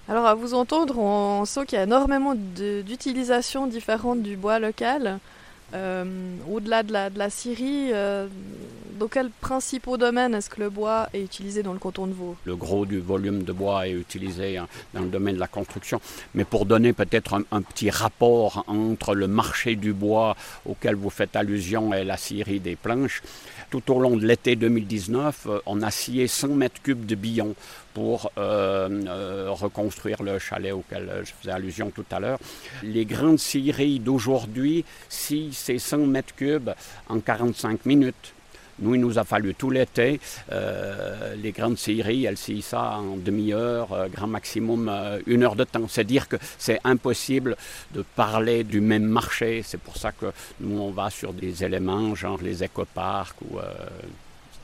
Alors 0.10 0.26
à 0.26 0.34
vous 0.36 0.54
entendre, 0.54 0.98
on 0.98 1.46
sent 1.46 1.66
qu'il 1.66 1.78
y 1.78 1.80
a 1.80 1.86
énormément 1.86 2.36
d'utilisations 2.36 3.68
différentes 3.68 4.22
du 4.22 4.36
bois 4.36 4.60
local. 4.60 5.20
Euh, 5.74 6.06
au-delà 6.52 6.84
de 6.84 7.18
la, 7.18 7.30
scierie, 7.32 7.90
euh, 7.94 8.28
dans 9.00 9.08
quels 9.08 9.32
principaux 9.32 9.98
domaines 9.98 10.36
est-ce 10.36 10.50
que 10.50 10.60
le 10.60 10.70
bois 10.70 11.10
est 11.14 11.22
utilisé 11.22 11.64
dans 11.64 11.74
le 11.74 11.80
canton 11.80 12.06
de 12.06 12.14
Vaud? 12.14 12.36
Le 12.46 12.56
gros 12.56 12.86
du 12.86 13.00
volume 13.00 13.44
de 13.44 13.52
bois 13.54 13.88
est 13.88 13.94
utilisé 13.94 14.58
hein, 14.58 14.68
dans 14.94 15.02
le 15.02 15.08
domaine 15.08 15.36
de 15.36 15.40
la 15.40 15.48
construction. 15.48 16.00
Mais 16.36 16.44
pour 16.44 16.68
donner 16.68 16.94
peut-être 16.94 17.44
un, 17.52 17.62
petit 17.62 17.90
rapport 17.90 18.66
entre 18.68 19.16
le 19.16 19.28
marché 19.28 19.76
du 19.76 19.94
bois 19.94 20.36
auquel 20.66 20.96
vous 20.96 21.10
faites 21.10 21.36
allusion 21.36 21.92
et 21.94 22.04
la 22.04 22.18
scierie 22.18 22.60
des 22.60 22.76
planches, 22.76 23.24
tout 23.74 23.92
au 23.92 24.00
long 24.00 24.16
de 24.16 24.28
l'été 24.28 24.56
2019, 24.56 25.48
euh, 25.48 25.60
on 25.66 25.82
a 25.82 25.90
scié 25.90 26.28
100 26.28 26.50
mètres 26.50 26.80
cubes 26.84 27.08
de 27.08 27.16
billons 27.16 27.56
pour 27.96 28.32
euh, 28.38 28.88
euh, 29.08 29.48
reconstruire 29.50 30.22
le 30.22 30.38
chalet 30.38 30.72
auquel 30.72 31.10
je 31.24 31.32
faisais 31.42 31.52
allusion 31.52 31.90
tout 31.90 32.06
à 32.12 32.20
l'heure. 32.20 32.38
Les 32.84 33.04
grandes 33.04 33.40
scieries 33.40 33.98
d'aujourd'hui 33.98 34.86
scient 35.10 35.52
ces 35.52 35.80
100 35.80 36.06
mètres 36.06 36.36
cubes 36.36 36.70
en 37.10 37.20
45 37.20 37.88
minutes. 37.88 38.36
Nous, 38.80 38.96
il 38.96 39.02
nous 39.02 39.20
a 39.20 39.24
fallu 39.24 39.54
tout 39.54 39.70
l'été. 39.70 40.20
Euh, 40.52 41.36
les 41.36 41.52
grandes 41.52 41.78
scieries, 41.78 42.26
elles 42.26 42.38
scient 42.38 42.62
ça 42.62 42.98
en 42.98 43.18
demi-heure, 43.18 43.94
euh, 43.94 44.08
grand 44.08 44.28
maximum 44.28 44.90
euh, 44.90 45.20
une 45.28 45.44
heure 45.44 45.56
de 45.56 45.64
temps. 45.64 45.88
C'est 45.88 46.04
dire 46.04 46.28
que 46.28 46.38
c'est 46.58 46.80
impossible 46.84 47.56
de 47.94 48.04
parler 48.16 48.64
du 48.64 48.82
même 48.82 49.06
marché. 49.06 49.62
C'est 49.64 49.80
pour 49.80 49.98
ça 49.98 50.12
que 50.12 50.28
nous, 50.60 50.80
on 50.80 50.92
va 50.92 51.10
sur 51.10 51.34
des 51.34 51.64
éléments 51.64 52.16
genre 52.16 52.40
les 52.42 52.64
écoparcs 52.64 53.36
ou 53.50 53.60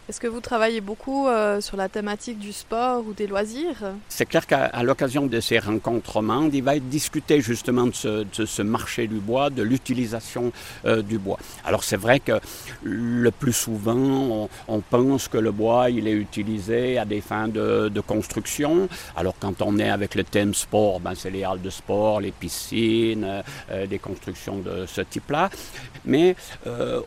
est-ce 0.10 0.20
que 0.20 0.25
vous 0.25 0.42
travaillez 0.42 0.82
beaucoup 0.82 1.28
euh, 1.28 1.62
sur 1.62 1.78
la 1.78 1.88
thématique 1.88 2.39
du 2.39 2.51
sport 2.51 3.06
ou 3.06 3.13
des 3.13 3.28
loisirs? 3.28 3.94
C'est 4.08 4.25
clair 4.25 4.48
qu'à 4.48 4.82
l'occasion 4.82 5.28
de 5.28 5.39
ces 5.39 5.60
rencontrements, 5.60 6.50
il 6.51 6.63
va 6.63 6.78
être 6.78 6.89
discuté 6.89 7.42
justement 7.42 7.86
de 7.86 7.94
ce, 7.94 8.62
marché 8.63 9.06
du 9.06 9.20
bois, 9.20 9.51
de 9.51 9.62
l'utilisation 9.62 10.51
euh, 10.86 11.04
du 11.04 11.20
bois. 11.20 11.38
Alors 11.63 11.84
c'est 11.84 11.96
vrai 11.96 12.20
que 12.20 12.39
le 12.82 13.30
plus 13.30 13.54
souvent, 13.54 14.50
on, 14.68 14.82
pense 14.82 15.28
que 15.28 15.38
le 15.38 15.51
bois, 15.51 15.92
il 15.92 16.08
est 16.08 16.13
utilisé 16.13 16.98
à 16.98 17.06
des 17.06 17.22
fins 17.22 17.48
de, 17.48 18.01
construction. 18.08 18.89
Alors 19.16 19.36
quand 19.39 19.62
on 19.62 19.78
est 19.78 19.92
avec 19.92 20.16
le 20.16 20.24
thème 20.24 20.56
sport, 20.56 21.00
ben, 21.00 21.13
c'est 21.13 21.30
les 21.30 21.44
halles 21.44 21.62
de 21.62 21.70
sport, 21.70 22.20
les 22.20 22.32
piscines, 22.32 23.44
euh, 23.70 23.86
des 23.86 24.00
constructions 24.00 24.58
de 24.58 24.88
ce 24.88 25.01
type-là. 25.01 25.51
Mais 26.06 26.36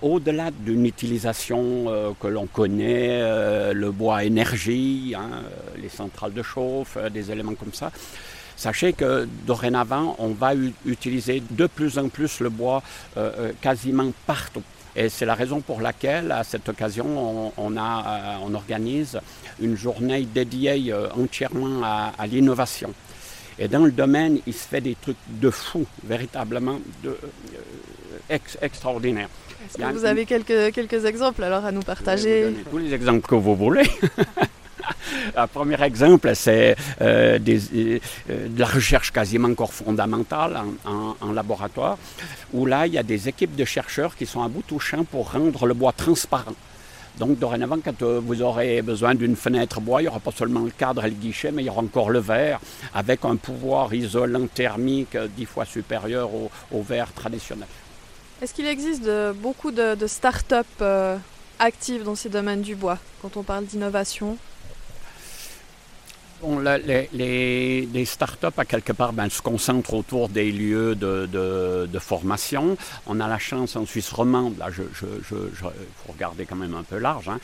au-delà 0.03 0.51
d'une 0.53 0.87
utilisation 0.87 2.15
que 2.21 2.29
l'on 2.29 2.47
connaît, 2.47 2.92
euh, 2.95 3.73
le 3.73 3.91
bois 3.91 4.25
énergie, 4.25 5.15
hein, 5.17 5.43
les 5.81 5.89
centrales 5.89 6.33
de 6.33 6.43
chauffe, 6.43 6.97
euh, 6.97 7.09
des 7.09 7.31
éléments 7.31 7.55
comme 7.55 7.73
ça. 7.73 7.91
Sachez 8.57 8.93
que 8.93 9.29
dorénavant, 9.47 10.15
on 10.19 10.29
va 10.29 10.53
utiliser 10.87 11.43
de 11.51 11.67
plus 11.67 11.99
en 11.99 12.09
plus 12.09 12.41
le 12.41 12.49
bois 12.49 12.83
euh, 13.17 13.53
quasiment 13.61 14.11
partout. 14.27 14.63
Et 14.95 15.09
c'est 15.09 15.25
la 15.25 15.35
raison 15.35 15.61
pour 15.61 15.81
laquelle, 15.81 16.31
à 16.33 16.45
cette 16.45 16.69
occasion, 16.69 17.53
on 17.57 18.55
organise 18.55 19.19
une 19.59 19.75
journée 19.75 20.23
dédiée 20.23 20.95
entièrement 21.17 21.83
à, 21.83 22.27
l'innovation. 22.27 22.93
Et 23.59 23.69
dans 23.69 23.85
le 23.85 23.93
domaine, 23.93 24.39
il 24.47 24.55
se 24.55 24.67
fait 24.67 24.81
des 24.81 24.97
trucs 25.01 25.17
de 25.29 25.51
fou, 25.51 25.85
véritablement 26.05 26.79
de, 27.03 27.17
extraordinaires. 28.61 29.29
Est-ce 29.69 29.79
que 29.79 29.93
vous 29.93 30.05
avez 30.05 30.27
quelques, 30.27 30.73
quelques 30.73 31.05
exemples 31.05 31.45
alors 31.45 31.65
à 31.65 31.73
nous 31.73 31.83
partager 31.83 32.53
Tous 32.71 32.79
les 32.79 32.93
exemples 32.93 33.27
que 33.27 33.35
vous 33.35 33.55
voulez. 33.55 33.89
Un 35.37 35.47
premier 35.47 35.81
exemple, 35.83 36.33
c'est 36.35 36.77
euh, 37.01 37.39
euh, 37.39 37.99
de 38.29 38.59
la 38.59 38.67
recherche 38.67 39.13
quasiment 39.13 39.49
encore 39.49 39.73
fondamentale 39.73 40.59
en, 40.85 41.33
laboratoire, 41.33 41.99
où 42.53 42.67
là, 42.67 42.87
il 42.87 42.95
y 42.95 42.99
a 42.99 43.03
des 43.03 43.29
équipes 43.29 43.55
de 43.55 43.65
chercheurs 43.65 44.17
qui 44.17 44.27
sont 44.27 44.43
à 44.43 44.49
bout 44.49 44.63
touchant 44.63 45.05
pour 45.05 45.33
rendre 45.33 45.67
le 45.67 45.75
bois 45.75 45.93
transparent. 45.93 46.55
Donc, 47.19 47.39
dorénavant, 47.39 47.79
quand 47.85 48.03
euh, 48.03 48.21
vous 48.25 48.43
aurez 48.43 48.83
besoin 48.83 49.15
d'une 49.15 49.37
fenêtre 49.37 49.81
bois, 49.81 50.01
il 50.01 50.05
n'y 50.05 50.09
aura 50.09 50.21
pas 50.21 50.33
seulement 50.33 50.61
le 50.61 50.71
cadre 50.71 51.05
et 51.05 51.11
le 51.11 51.17
guichet, 51.17 51.53
mais 51.53 51.63
il 51.63 51.67
y 51.67 51.71
aura 51.71 51.83
encore 51.83 52.11
le 52.11 52.21
verre, 52.21 52.59
avec 52.95 53.25
un 53.25 53.37
pouvoir 53.37 53.93
isolant 53.93 54.47
thermique 54.47 55.17
dix 55.37 55.47
fois 55.47 55.65
supérieur 55.65 56.31
au 56.33 56.83
verre 56.83 57.13
traditionnel. 57.13 57.69
Est-ce 58.43 58.55
qu'il 58.55 58.67
existe 58.67 59.09
beaucoup 59.41 59.71
de, 59.71 59.97
start-up 60.09 60.67
euh, 60.81 61.17
actives 61.61 62.03
dans 62.03 62.17
ces 62.17 62.29
domaines 62.29 62.63
du 62.63 62.75
bois 62.75 62.99
quand 63.23 63.37
on 63.37 63.45
parle 63.45 63.67
d'innovation? 63.67 64.37
Les, 66.43 68.05
start-up, 68.05 68.59
à 68.59 68.65
quelque 68.65 68.93
part, 68.93 69.13
ben, 69.13 69.29
se 69.29 69.43
concentrent 69.43 69.95
autour 69.95 70.29
des 70.29 70.51
lieux 70.51 70.95
de, 70.95 71.99
formation. 71.99 72.77
On 73.07 73.21
a 73.21 73.29
la 73.29 73.39
chance 73.39 73.77
en 73.77 73.87
Suisse 73.87 74.11
romande, 74.11 74.59
là, 74.59 74.69
je, 74.71 74.83
faut 75.23 76.13
regarder 76.13 76.45
quand 76.47 76.57
même 76.57 76.75
un 76.75 76.83
peu 76.83 76.99
large, 76.99 77.29
hein. 77.29 77.39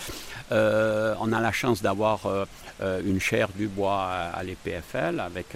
euh, 0.52 1.14
on 1.20 1.32
a 1.32 1.40
la 1.40 1.52
chance 1.52 1.80
d'avoir 1.80 2.26
euh, 2.26 3.00
une 3.04 3.20
chaire 3.20 3.48
du 3.54 3.68
bois 3.68 4.08
à, 4.34 4.42
l'EPFL 4.42 5.20
avec 5.20 5.54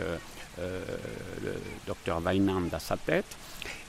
le 0.58 1.54
docteur 1.87 2.20
Weinand 2.22 2.68
à 2.72 2.78
sa 2.78 2.96
tête. 2.96 3.26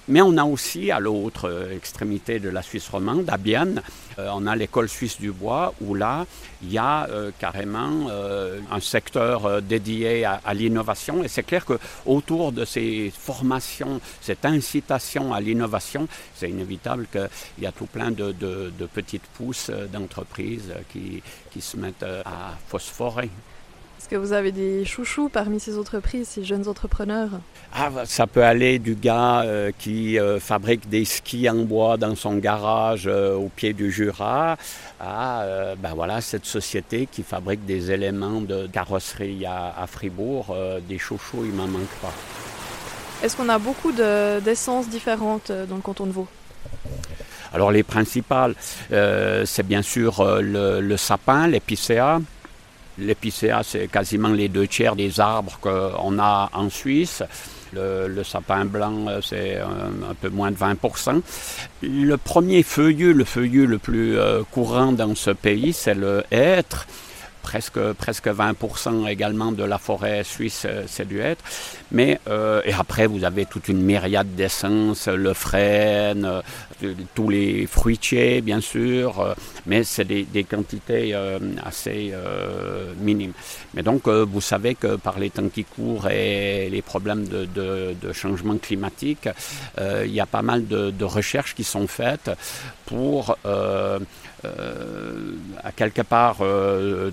Mais 0.10 0.22
on 0.22 0.36
a 0.38 0.44
aussi, 0.44 0.92
à 0.92 1.00
l'autre 1.00 1.50
euh, 1.50 1.76
extrémité 1.76 2.40
de 2.40 2.50
la 2.50 2.62
Suisse 2.62 2.90
romande, 2.90 3.30
à 3.30 3.38
Bienne, 3.38 3.82
euh, 4.20 4.30
on 4.34 4.46
a 4.48 4.56
l'école 4.56 4.90
suisse 4.90 5.20
du 5.20 5.32
bois, 5.32 5.74
où 5.80 5.96
là, 5.96 6.26
il 6.62 6.74
y 6.74 6.78
a 6.78 7.08
euh, 7.10 7.32
carrément 7.40 8.10
un 8.72 8.80
secteur 8.80 9.62
dédié 9.62 10.26
à, 10.26 10.54
l'innovation. 10.54 11.24
Et 11.24 11.28
c'est 11.28 11.44
clair 11.44 11.66
qu'autour 11.66 12.52
de 12.52 12.66
ces 12.66 13.12
formations, 13.18 14.02
cette 14.22 14.46
incitation 14.46 15.34
à 15.34 15.40
l'innovation, 15.40 16.08
c'est 16.36 16.50
inévitable 16.50 17.08
qu'il 17.12 17.64
y 17.64 17.66
a 17.66 17.72
tout 17.72 17.86
plein 17.86 18.12
de, 18.12 18.34
petites 18.94 19.26
pousses 19.38 19.72
d'entreprises 19.92 20.74
qui, 20.92 21.22
qui 21.52 21.62
se 21.62 21.78
mettent 21.78 22.04
à 22.04 22.58
phosphorer. 22.68 23.30
Est-ce 24.04 24.10
que 24.10 24.16
vous 24.18 24.34
avez 24.34 24.52
des 24.52 24.84
chouchous 24.84 25.30
parmi 25.30 25.62
ces 25.62 25.78
entreprises, 25.78 26.28
ces 26.28 26.44
jeunes 26.44 26.68
entrepreneurs? 26.68 27.30
Ah, 27.74 27.90
Ça 28.04 28.28
peut 28.28 28.44
aller 28.44 28.78
du 28.78 28.96
gars 28.96 29.44
euh, 29.44 29.72
qui 29.80 30.20
euh, 30.20 30.42
fabrique 30.42 30.90
des 30.90 31.06
skis 31.06 31.50
en 31.50 31.64
bois 31.64 31.96
dans 31.96 32.14
son 32.14 32.36
garage 32.36 33.06
euh, 33.08 33.34
au 33.34 33.48
pied 33.48 33.72
du 33.72 33.94
Jura 33.94 34.58
à 35.00 35.46
ben 35.78 35.94
voilà, 35.96 36.20
cette 36.20 36.44
société 36.46 37.08
qui 37.10 37.24
fabrique 37.24 37.66
des 37.66 37.92
éléments 37.92 38.42
de 38.42 38.68
carrosserie 38.68 39.46
à, 39.46 39.74
à 39.82 39.88
Fribourg. 39.88 40.54
des 40.86 41.00
chouchous, 41.00 41.46
il 41.46 41.54
m'en 41.54 41.68
manque 41.68 41.96
pas. 42.02 42.12
Est-ce 43.24 43.38
qu'on 43.38 43.48
a 43.48 43.58
beaucoup 43.58 43.94
d'essences 43.94 44.90
différentes 44.90 45.50
dans 45.70 45.78
le 45.78 45.82
canton 45.82 46.08
de 46.08 46.12
Vaud? 46.12 46.28
Alors 47.54 47.72
les 47.72 47.84
principales, 47.84 48.56
c'est 48.90 49.66
bien 49.66 49.82
sûr 49.82 50.26
le, 50.42 50.82
le 50.82 50.98
sapin, 50.98 51.48
l'épicéa, 51.48 52.20
L'épicéa, 52.98 53.62
c'est 53.64 53.88
quasiment 53.88 54.30
les 54.30 54.50
deux 54.50 54.68
tiers 54.68 54.96
des 54.96 55.20
arbres 55.20 55.58
qu'on 55.62 56.20
a 56.20 56.50
en 56.54 56.70
Suisse. 56.70 57.24
Le, 57.74 58.24
sapin 58.24 58.66
blanc, 58.66 59.08
c'est 59.24 59.58
un, 59.58 60.14
peu 60.14 60.30
moins 60.30 60.52
de 60.52 60.58
20%. 60.58 61.22
Le 61.82 62.16
premier 62.18 62.62
feuillu, 62.62 63.14
le 63.14 63.24
feuillu 63.24 63.66
le 63.66 63.80
plus 63.80 64.18
euh, 64.20 64.44
courant 64.52 64.92
dans 64.92 65.16
ce 65.16 65.32
pays, 65.32 65.74
c'est 65.74 65.96
le 65.96 66.24
hêtre 66.30 66.86
presque, 67.44 67.80
presque 67.94 68.28
20% 68.28 69.08
également 69.08 69.52
de 69.52 69.64
la 69.64 69.78
forêt 69.78 70.24
suisse, 70.24 70.64
euh, 70.66 70.86
c'est 70.88 71.08
du 71.08 71.20
hêtre. 71.20 71.44
Mais, 71.92 72.20
euh, 72.28 72.62
et 72.66 72.74
après, 72.74 73.06
vous 73.06 73.24
avez 73.24 73.46
toute 73.46 73.68
une 73.68 73.84
myriade 73.84 74.34
d'essences, 74.34 75.08
le 75.08 75.34
frêne, 75.34 76.26
euh, 76.26 76.42
tous 77.14 77.30
les 77.30 77.68
fruitiers, 77.68 78.42
bien 78.42 78.62
sûr, 78.62 79.36
mais 79.68 79.84
c'est 79.84 80.06
des, 80.06 80.44
quantités 80.44 81.16
assez 81.64 82.14
minimes. 83.00 83.34
Mais 83.74 83.84
donc, 83.84 84.08
vous 84.08 84.42
savez 84.42 84.76
que 84.76 84.96
par 84.98 85.20
les 85.20 85.30
temps 85.30 85.48
qui 85.48 85.64
courent 85.64 86.10
et 86.10 86.70
les 86.70 86.82
problèmes 86.82 87.26
de, 87.28 88.12
changement 88.12 88.58
climatique, 88.58 89.30
il 89.80 90.12
y 90.12 90.20
a 90.20 90.26
pas 90.26 90.42
mal 90.42 90.68
de, 90.68 90.92
de 90.92 91.06
recherches 91.06 91.56
qui 91.56 91.64
sont 91.64 91.88
faites 91.88 92.32
pour 92.86 93.38
à 95.64 95.72
quelque 95.72 96.02
part 96.02 96.38
euh, 96.42 97.12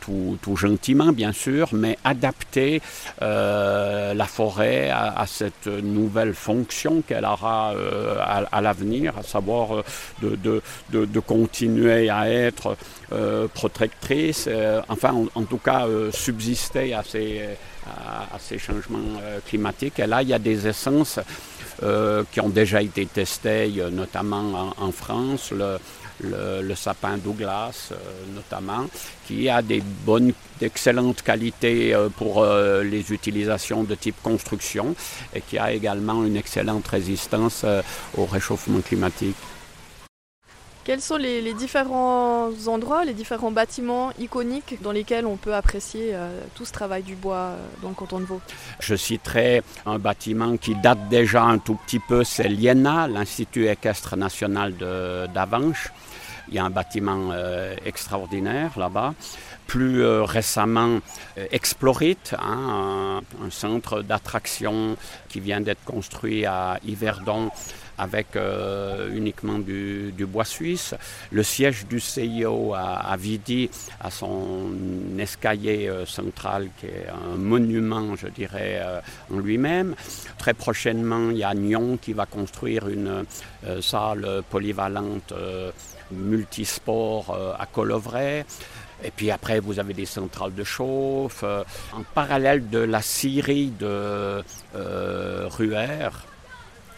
tout, 0.00 0.56
gentiment 0.56 1.12
bien 1.12 1.32
sûr, 1.32 1.68
mais 1.72 1.98
adapter 2.04 2.80
euh, 3.22 4.14
la 4.14 4.24
forêt 4.24 4.90
à, 4.90 5.24
cette 5.26 5.66
nouvelle 5.66 6.34
fonction 6.34 7.02
qu'elle 7.02 7.24
aura 7.24 7.74
à, 8.50 8.60
l'avenir, 8.60 9.16
à 9.18 9.22
savoir 9.22 9.84
de, 10.22 10.62
de, 10.90 11.20
continuer 11.20 12.10
à 12.10 12.30
être 12.30 12.76
protectrice, 13.54 14.48
enfin 14.88 15.14
en, 15.34 15.42
tout 15.44 15.58
cas 15.58 15.86
subsister 16.12 16.94
à 16.94 17.02
ces, 17.02 17.42
à, 17.86 18.38
ces 18.38 18.58
changements 18.58 19.20
climatiques. 19.46 19.98
Et 19.98 20.06
là, 20.06 20.22
il 20.22 20.28
y 20.28 20.34
a 20.34 20.38
des 20.38 20.66
essences 20.66 21.20
qui 22.32 22.40
ont 22.40 22.48
déjà 22.48 22.82
été 22.82 23.06
testées, 23.06 23.72
notamment 23.92 24.74
en, 24.78 24.86
en 24.86 24.92
France. 24.92 25.52
Le, 25.52 25.78
le, 26.20 26.74
sapin 26.74 27.16
Douglas 27.16 27.90
euh, 27.92 27.96
notamment, 28.34 28.86
qui 29.26 29.48
a 29.48 29.62
des 29.62 29.82
bonnes, 30.04 30.32
d'excellentes 30.60 31.22
qualités 31.22 31.94
euh, 31.94 32.08
pour 32.08 32.42
euh, 32.42 32.82
les 32.82 33.12
utilisations 33.12 33.84
de 33.84 33.94
type 33.94 34.16
construction 34.22 34.94
et 35.34 35.40
qui 35.40 35.58
a 35.58 35.72
également 35.72 36.24
une 36.24 36.36
excellente 36.36 36.86
résistance 36.88 37.64
au 38.16 38.26
réchauffement 38.26 38.80
climatique. 38.80 39.36
Quels 40.88 41.02
sont 41.02 41.18
les, 41.18 41.52
différents 41.52 42.48
endroits, 42.66 43.04
les 43.04 43.12
différents 43.12 43.50
bâtiments 43.50 44.10
iconiques 44.18 44.80
dans 44.80 44.90
lesquels 44.90 45.26
on 45.26 45.36
peut 45.36 45.54
apprécier 45.54 46.12
euh, 46.14 46.40
tout 46.54 46.64
ce 46.64 46.72
travail 46.72 47.02
du 47.02 47.14
bois 47.14 47.36
euh, 47.52 47.56
dans 47.82 47.90
le 47.90 47.94
canton 47.94 48.20
de 48.20 48.24
Vaud? 48.24 48.40
Je 48.80 48.94
citerai 48.94 49.62
un 49.84 49.98
bâtiment 49.98 50.56
qui 50.56 50.74
date 50.74 51.10
déjà 51.10 51.42
un 51.42 51.58
tout 51.58 51.74
petit 51.74 51.98
peu, 51.98 52.24
c'est 52.24 52.48
l'IENA, 52.48 53.06
l'Institut 53.06 53.68
équestre 53.68 54.16
national 54.16 54.72
d'Avanches. 55.34 55.92
Il 56.48 56.54
y 56.54 56.58
a 56.58 56.64
un 56.64 56.70
bâtiment 56.70 57.32
euh, 57.32 57.76
extraordinaire 57.84 58.70
là-bas 58.78 59.12
plus 59.68 60.04
récemment 60.04 60.98
Explorite, 61.52 62.34
hein, 62.36 63.20
un, 63.44 63.50
centre 63.50 64.02
d'attraction 64.02 64.96
qui 65.28 65.38
vient 65.38 65.60
d'être 65.60 65.84
construit 65.84 66.44
à 66.44 66.80
Yverdon 66.84 67.50
avec 67.98 68.36
euh, 68.36 69.14
uniquement 69.14 69.58
du, 69.58 70.12
bois 70.20 70.44
suisse. 70.44 70.94
Le 71.30 71.42
siège 71.42 71.86
du 71.86 72.00
CIO 72.00 72.74
à, 72.74 73.16
Vidi 73.16 73.68
a 74.00 74.10
son 74.10 74.70
escalier 75.18 75.88
euh, 75.88 76.06
central 76.06 76.68
qui 76.78 76.86
est 76.86 77.08
un 77.08 77.36
monument, 77.36 78.16
je 78.16 78.28
dirais, 78.28 78.80
euh, 78.82 79.00
en 79.32 79.38
lui-même. 79.38 79.94
Très 80.38 80.54
prochainement, 80.54 81.30
il 81.30 81.38
y 81.38 81.44
a 81.44 81.52
Nyon 81.54 81.98
qui 82.00 82.12
va 82.12 82.26
construire 82.26 82.88
une 82.88 83.24
salle 83.80 84.42
polyvalente 84.48 85.32
multisport 86.10 87.56
à 87.58 87.66
Colovray. 87.66 88.44
Et 89.04 89.10
puis 89.10 89.30
après, 89.30 89.60
vous 89.60 89.78
avez 89.78 89.94
des 89.94 90.06
centrales 90.06 90.54
de 90.54 90.64
chauffe. 90.64 91.44
En 91.44 92.02
parallèle 92.14 92.68
de 92.68 92.78
la 92.78 93.00
scierie 93.00 93.72
de 93.78 94.42
Ruher, 94.74 96.10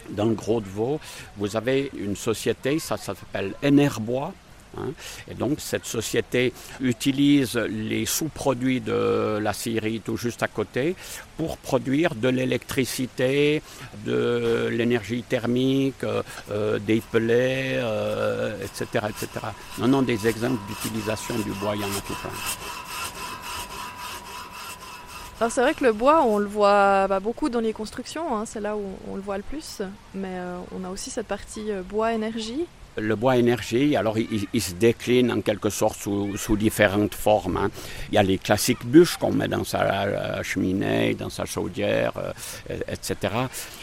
dans 0.09 0.25
le 0.25 0.33
Gros 0.33 0.61
de 0.61 0.67
Vaud, 0.67 0.99
vous 1.37 1.55
avez 1.55 1.91
une 1.97 2.15
société, 2.15 2.79
ça, 2.79 2.97
s'appelle 2.97 3.53
Enerbois. 3.63 4.33
Hein. 4.77 4.91
et 5.29 5.33
donc 5.33 5.59
cette 5.59 5.85
société 5.85 6.53
utilise 6.79 7.55
les 7.57 8.05
sous-produits 8.05 8.79
de 8.79 9.37
la 9.37 9.53
Syrie 9.53 9.99
tout 9.99 10.17
juste 10.17 10.43
à 10.43 10.47
côté 10.47 10.95
pour 11.37 11.57
produire 11.57 12.15
de 12.15 12.29
l'électricité, 12.29 13.61
de 14.05 14.69
l'énergie 14.71 15.23
thermique, 15.23 16.03
euh, 16.03 16.79
des 16.79 17.01
pellets, 17.01 17.81
etc., 18.63 18.85
euh, 18.95 19.09
etc. 19.09 19.27
Non, 19.79 19.87
non, 19.87 20.01
des 20.03 20.27
exemples 20.27 20.59
d'utilisation 20.67 21.37
du 21.39 21.51
bois, 21.59 21.75
il 21.75 21.81
y 21.81 21.83
en 21.83 21.87
a 21.87 22.01
tout 22.07 22.13
plein 22.21 22.29
c'est 25.49 25.61
vrai 25.61 25.73
que 25.73 25.83
le 25.83 25.91
bois, 25.91 26.23
on 26.23 26.37
le 26.37 26.45
voit 26.45 27.07
beaucoup 27.19 27.49
dans 27.49 27.59
les 27.59 27.73
constructions, 27.73 28.35
hein, 28.35 28.43
c'est 28.45 28.59
là 28.59 28.75
où 28.77 28.83
on 29.09 29.15
le 29.15 29.21
voit 29.21 29.37
le 29.37 29.43
plus, 29.43 29.81
mais 30.13 30.27
euh, 30.29 30.59
on 30.75 30.83
a 30.83 30.89
aussi 30.89 31.09
cette 31.09 31.27
partie 31.27 31.71
euh, 31.71 31.81
bois-énergie. 31.81 32.65
Le 33.01 33.15
bois 33.15 33.37
énergie, 33.37 33.95
alors 33.95 34.17
il, 34.17 34.61
se 34.61 34.73
décline 34.73 35.31
en 35.31 35.41
quelque 35.41 35.69
sorte 35.69 35.97
sous, 35.99 36.57
différentes 36.57 37.15
formes. 37.15 37.57
Hein. 37.57 37.71
Il 38.09 38.15
y 38.15 38.17
a 38.17 38.23
les 38.23 38.37
classiques 38.37 38.85
bûches 38.85 39.17
qu'on 39.17 39.31
met 39.31 39.47
dans 39.47 39.63
sa 39.63 39.81
euh, 39.81 40.43
cheminée, 40.43 41.15
dans 41.15 41.29
sa 41.29 41.45
chaudière, 41.45 42.13
etc. 42.87 43.15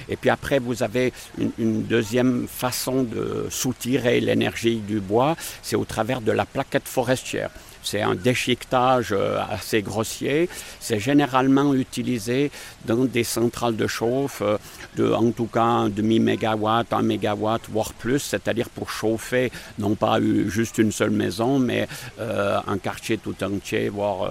Et 0.09 0.17
puis 0.17 0.31
après, 0.31 0.59
vous 0.59 0.83
avez 0.83 1.13
une 1.59 1.83
deuxième 1.83 2.47
façon 2.47 3.03
de 3.03 3.47
soutirer 3.51 4.21
l'énergie 4.21 4.77
du 4.77 5.01
bois, 5.01 5.37
c'est 5.63 5.77
au 5.77 5.85
travers 5.85 6.21
de 6.21 6.33
la 6.33 6.47
plaquette 6.47 6.87
forestière. 6.87 7.51
C'est 7.83 8.03
un 8.03 8.15
déchiquetage 8.15 9.13
euh, 9.13 9.41
assez 9.51 9.83
grossier. 9.83 10.49
C'est 10.81 10.99
généralement 10.99 11.75
utilisé 11.75 12.51
dans 12.85 13.05
des 13.05 13.25
centrales 13.25 13.77
de 13.77 13.87
chauffe 13.87 14.43
euh, 14.43 14.59
de, 14.97 15.13
en 15.13 15.31
tout 15.31 15.47
cas, 15.47 15.63
un 15.63 15.89
demi-mégawatt, 15.89 16.93
un 16.93 17.03
mégawatt, 17.03 17.63
voire 17.71 17.93
plus, 17.93 18.19
c'est-à-dire 18.19 18.69
pour 18.69 18.91
chauffer 18.91 19.51
non 19.79 19.95
pas 19.95 20.19
juste 20.49 20.79
une 20.79 20.93
seule 20.93 21.11
maison, 21.11 21.59
mais 21.59 21.87
euh, 22.19 22.59
un 22.67 22.79
quartier 22.79 23.19
tout 23.19 23.37
entier, 23.43 23.89
voire, 23.89 24.31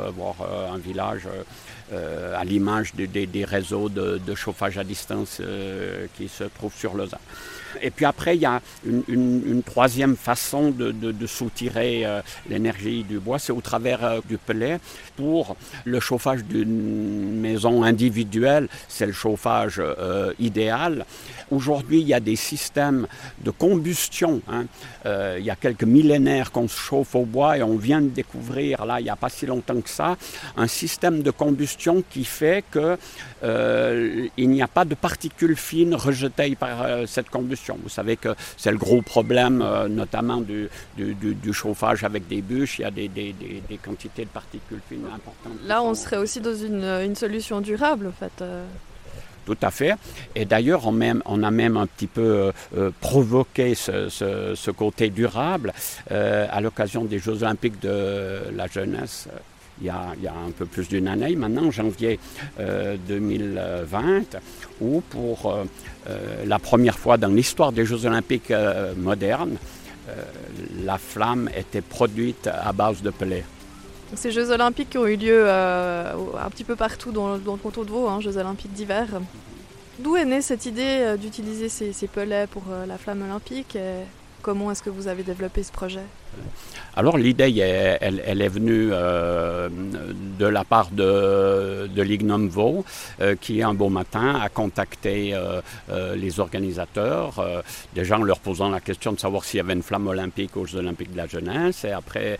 un 0.73 0.77
village. 0.77 1.27
à 2.41 2.43
l'image 2.43 2.93
des 2.95 3.45
réseaux 3.45 3.87
de, 3.87 4.35
chauffage 4.35 4.77
à 4.77 4.83
distance 4.83 5.41
qui 6.17 6.27
se 6.27 6.43
trouvent 6.43 6.75
sur 6.75 6.95
Lausanne. 6.95 7.27
Et 7.81 7.91
puis 7.91 8.05
après, 8.05 8.35
il 8.35 8.41
y 8.41 8.45
a 8.45 8.61
une, 8.85 9.61
troisième 9.65 10.15
façon 10.15 10.71
de, 10.71 11.27
soutirer 11.27 12.05
euh, 12.05 12.21
l'énergie 12.49 13.03
du 13.03 13.19
bois, 13.19 13.39
c'est 13.39 13.51
au 13.51 13.61
travers 13.61 14.03
euh, 14.03 14.19
du 14.27 14.37
pellet. 14.37 14.79
Pour 15.15 15.57
le 15.83 15.99
chauffage 15.99 16.43
d'une 16.43 17.39
maison 17.39 17.83
individuelle, 17.83 18.69
c'est 18.87 19.05
le 19.05 19.11
chauffage 19.13 19.81
euh, 19.81 20.33
idéal. 20.39 21.05
Aujourd'hui, 21.51 22.01
il 22.01 22.07
y 22.07 22.13
a 22.13 22.19
des 22.19 22.35
systèmes 22.35 23.07
de 23.43 23.51
combustion. 23.51 24.41
Hein. 24.47 24.65
il 25.37 25.45
y 25.45 25.49
a 25.49 25.55
quelques 25.55 25.83
millénaires 25.83 26.51
qu'on 26.51 26.67
se 26.67 26.77
chauffe 26.77 27.15
au 27.15 27.25
bois 27.25 27.57
et 27.57 27.63
on 27.63 27.77
vient 27.77 28.01
de 28.01 28.09
découvrir, 28.09 28.85
là, 28.85 28.99
il 28.99 29.03
n'y 29.03 29.09
a 29.09 29.15
pas 29.15 29.29
si 29.29 29.45
longtemps 29.45 29.81
que 29.81 29.89
ça, 29.89 30.17
un 30.55 30.67
système 30.67 31.21
de 31.23 31.31
combustion 31.31 32.03
qui 32.09 32.23
fait 32.23 32.63
qu'il 32.71 34.49
n'y 34.49 34.61
a 34.61 34.67
pas 34.67 34.85
de 34.85 34.95
particules 34.95 35.55
fines 35.55 35.95
rejetées 35.95 36.55
par 36.55 37.07
cette 37.07 37.29
combustion. 37.29 37.66
Vous 37.81 37.89
savez 37.89 38.17
que 38.17 38.29
c'est 38.57 38.71
le 38.71 38.77
gros 38.77 39.01
problème, 39.01 39.61
euh, 39.61 39.87
notamment 39.87 40.41
du, 40.41 40.69
du, 40.97 41.53
chauffage 41.53 42.03
avec 42.03 42.27
des 42.27 42.41
bûches. 42.41 42.79
Il 42.79 42.83
y 42.83 42.85
a 42.85 42.91
des, 42.91 43.07
des, 43.07 43.33
des, 43.33 43.77
quantités 43.77 44.25
de 44.25 44.29
particules 44.29 44.81
fines 44.87 45.05
importantes. 45.05 45.59
Là, 45.65 45.81
on 45.81 45.93
serait 45.93 46.17
aussi 46.17 46.41
dans 46.41 46.55
une, 46.55 46.83
une 46.83 47.15
solution 47.15 47.61
durable, 47.61 48.07
en 48.07 48.11
fait. 48.11 48.41
Euh. 48.41 48.65
Tout 49.45 49.57
à 49.61 49.71
fait. 49.71 49.95
Et 50.35 50.43
d'ailleurs, 50.43 50.85
on, 50.85 50.99
on, 51.25 51.43
a 51.43 51.51
même 51.51 51.77
un 51.77 51.87
petit 51.87 52.07
peu 52.07 52.51
euh, 52.75 52.91
provoqué 52.99 53.75
ce, 53.75 54.09
ce, 54.09 54.55
ce, 54.55 54.71
côté 54.71 55.09
durable 55.09 55.73
à 56.09 56.59
l'occasion 56.59 57.05
des 57.05 57.19
Jeux 57.19 57.43
olympiques 57.43 57.79
de 57.79 58.41
la 58.53 58.67
jeunesse 58.67 59.29
il 59.81 59.87
y, 59.87 59.89
a, 59.89 60.33
un 60.33 60.51
peu 60.51 60.65
plus 60.65 60.87
d'une 60.87 61.07
année 61.07 61.35
maintenant, 61.35 61.71
janvier 61.71 62.19
2020, 62.57 62.65
euh, 63.99 64.21
où 64.81 65.01
pour 65.01 65.51
euh, 65.51 65.63
euh, 66.09 66.45
la 66.45 66.59
première 66.59 66.97
fois 66.97 67.17
dans 67.17 67.27
l'histoire 67.27 67.71
des 67.71 67.85
Jeux 67.85 68.05
olympiques 68.05 68.53
modernes, 68.97 69.57
la 70.85 70.97
flamme 70.97 71.49
était 71.55 71.81
produite 71.81 72.47
à 72.47 72.71
base 72.71 73.01
de 73.01 73.09
pellet. 73.09 73.43
Ces 74.15 74.31
Jeux 74.31 74.51
olympiques 74.51 74.91
qui 74.91 74.97
ont 74.97 75.05
eu 75.05 75.17
lieu 75.17 75.49
un 75.49 76.49
petit 76.49 76.63
peu 76.63 76.77
partout 76.77 77.11
dans, 77.11 77.33
le 77.35 77.39
canton 77.39 77.83
de 77.83 77.89
Vaud, 77.89 78.07
hein, 78.07 78.21
Jeux 78.21 78.37
olympiques 78.37 78.71
d'hiver. 78.71 79.07
d'où 79.99 80.15
est 80.15 80.23
née 80.23 80.41
cette 80.41 80.65
idée 80.65 81.15
d'utiliser 81.19 81.67
ces, 81.67 81.91
ces, 81.91 82.07
pelets 82.07 82.47
pour 82.47 82.63
la 82.87 82.97
flamme 82.97 83.23
olympique 83.23 83.77
Comment 84.41 84.71
est-ce 84.71 84.81
que 84.81 84.89
vous 84.89 85.09
avez 85.09 85.23
développé 85.23 85.61
ce 85.61 85.73
projet? 85.73 86.05
Alors 86.97 87.19
l'idée, 87.19 87.53
elle, 88.01 88.41
est 88.41 88.47
venue 88.47 88.89
euh, 88.91 89.69
de 90.39 90.47
la 90.47 90.63
part 90.63 90.89
de, 90.89 91.87
de 91.95 92.07
euh, 93.21 93.35
qui 93.39 93.61
un 93.61 93.75
beau 93.75 93.89
matin 93.89 94.39
a 94.41 94.49
contacté 94.49 95.35
euh, 95.35 96.15
les 96.15 96.39
organisateurs, 96.39 97.63
déjà 97.93 98.17
en 98.17 98.23
leur 98.23 98.39
posant 98.39 98.69
la 98.69 98.79
question 98.79 99.11
de 99.11 99.19
savoir 99.19 99.43
s'il 99.43 99.57
y 99.57 99.61
avait 99.61 99.73
une 99.73 99.83
flamme 99.83 100.07
olympique 100.07 100.57
aux 100.57 100.65
Jeux 100.65 100.79
olympiques 100.79 101.11
de 101.11 101.17
la 101.17 101.27
jeunesse, 101.27 101.85
et 101.85 101.91
après 101.91 102.39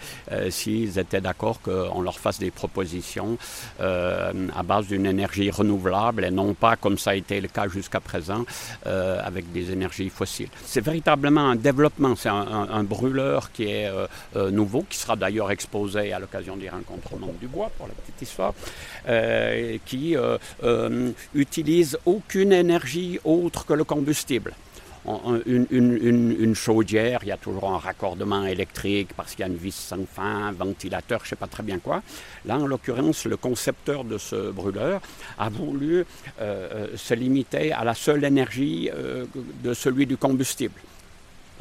s'ils 0.50 0.98
étaient 0.98 1.22
d'accord 1.22 1.62
qu'on 1.62 2.02
leur 2.02 2.18
fasse 2.18 2.40
des 2.40 2.50
propositions 2.50 3.38
à 3.80 4.64
base 4.64 4.88
d'une 4.88 5.06
énergie 5.06 5.52
renouvelable 5.52 6.26
et 6.26 6.32
non 6.32 6.56
pas 6.56 6.76
comme 6.76 6.98
ça 6.98 7.12
a 7.12 7.16
été 7.16 7.40
le 7.42 7.48
cas 7.48 7.68
jusqu'à 7.68 8.00
présent 8.00 8.44
avec 8.86 9.52
des 9.52 9.72
énergies 9.72 10.10
fossiles. 10.10 10.50
C'est 10.66 10.84
véritablement 10.84 11.50
un 11.50 11.56
développement, 11.56 12.16
c'est 12.16 12.30
un 12.30 12.84
brûleur 12.84 13.52
qui 13.52 13.66
est 13.66 13.87
euh, 13.88 14.52
nouveau, 14.52 14.86
qui 14.90 14.98
sera 14.98 15.16
d'ailleurs 15.16 15.52
exposé 15.52 16.14
à 16.14 16.20
l'occasion 16.20 16.58
des 16.58 16.70
rencontres 16.70 17.14
au 17.14 17.32
du 17.40 17.48
bois, 17.48 17.72
pour 17.78 17.88
la 17.88 17.94
petite 17.94 18.22
histoire, 18.22 18.54
euh, 19.08 19.78
qui 19.86 20.16
euh, 20.16 21.12
utilise 21.34 21.98
aucune 22.06 22.54
énergie 22.54 23.20
autre 23.24 23.66
que 23.66 23.74
le 23.74 23.84
combustible. 23.84 24.54
Une, 25.46 26.54
chaudière, 26.54 27.20
il 27.22 27.30
y 27.30 27.32
a 27.32 27.38
toujours 27.38 27.70
un 27.70 27.78
raccordement 27.78 28.46
électrique 28.46 29.12
parce 29.16 29.32
qu'il 29.32 29.40
y 29.40 29.44
a 29.44 29.48
une 29.48 29.56
vis 29.56 29.74
sans 29.74 30.06
fin, 30.06 30.52
ventilateur, 30.52 31.20
je 31.22 31.28
ne 31.28 31.30
sais 31.30 31.36
pas 31.38 31.48
très 31.48 31.64
bien 31.64 31.80
quoi. 31.80 32.04
Là, 32.46 32.58
en 32.58 32.68
l'occurrence, 32.68 33.24
le 33.24 33.38
concepteur 33.38 34.04
de 34.04 34.18
ce 34.18 34.52
brûleur 34.52 35.00
a 35.38 35.48
voulu 35.48 36.06
se 36.38 37.14
limiter 37.14 37.72
à 37.72 37.86
la 37.86 37.94
seule 37.94 38.26
énergie 38.26 38.90
de 39.64 39.74
celui 39.74 40.08
du 40.08 40.18
combustible 40.18 40.82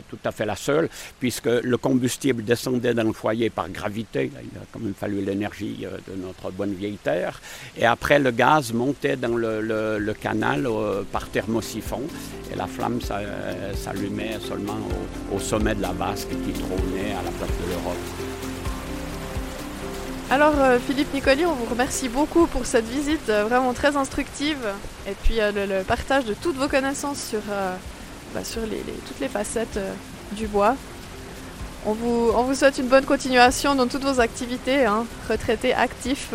tout 0.09 0.18
à 0.24 0.32
fait 0.32 0.46
la 0.46 0.56
seule, 0.56 0.88
puisque 1.18 1.46
le 1.46 1.76
combustible 1.76 2.42
descendait 2.44 2.94
dans 2.94 3.04
le 3.04 3.12
foyer 3.12 3.50
par 3.50 3.68
gravité. 3.68 4.30
Il 4.35 4.59
a 4.59 4.62
quand 4.72 4.80
même 4.80 4.94
fallu 4.94 5.20
l'énergie 5.20 5.85
euh, 5.85 5.98
de 6.09 6.20
notre 6.20 6.50
bonne 6.50 6.74
vieille 6.74 6.98
Terre. 7.02 7.40
Et 7.76 7.87
après, 7.87 8.18
le 8.18 8.30
gaz 8.30 8.72
montait 8.72 9.16
dans 9.16 9.37
le, 9.37 10.14
canal 10.20 10.66
euh, 10.66 11.02
par 11.11 11.28
thermosiphon. 11.28 12.02
Et 12.52 12.56
la 12.56 12.66
flamme 12.66 13.00
euh, 13.11 13.74
s'allumait 13.74 14.38
seulement 14.40 14.78
au, 15.35 15.38
sommet 15.38 15.74
de 15.74 15.82
la 15.82 15.92
vasque 15.92 16.28
qui 16.28 16.52
trônait 16.52 17.12
à 17.12 17.22
la 17.22 17.30
place 17.30 17.50
de 17.50 17.70
l'Europe. 17.70 17.96
Alors 20.28 20.54
Philippe 20.85 21.14
Nicoli, 21.14 21.46
on 21.46 21.54
vous 21.54 21.66
remercie 21.66 22.09
beaucoup 22.09 22.48
pour 22.48 22.66
cette 22.66 22.88
visite 22.88 23.28
vraiment 23.28 23.72
très 23.72 23.96
instructive 23.96 24.59
et 25.06 25.12
puis 25.22 25.37
le, 25.38 25.85
partage 25.85 26.24
de 26.24 26.35
toutes 26.35 26.56
vos 26.56 26.66
connaissances 26.66 27.22
sur 27.22 27.42
bah, 28.37 28.44
sur 28.44 28.61
toutes 28.61 29.20
les 29.20 29.29
facettes 29.29 29.79
euh, 29.79 29.94
du 30.33 30.46
bois. 30.46 30.77
On 31.87 31.94
vous, 31.94 32.31
on 32.35 32.42
vous 32.42 32.55
souhaite 32.55 32.77
une 32.77 32.88
bonne 32.88 33.07
continuation 33.07 33.75
dans 33.75 33.87
toutes 33.87 34.05
vos 34.05 34.20
activités, 34.20 34.85
hein, 34.85 35.07
retraités 35.27 35.72
actifs. 35.72 36.35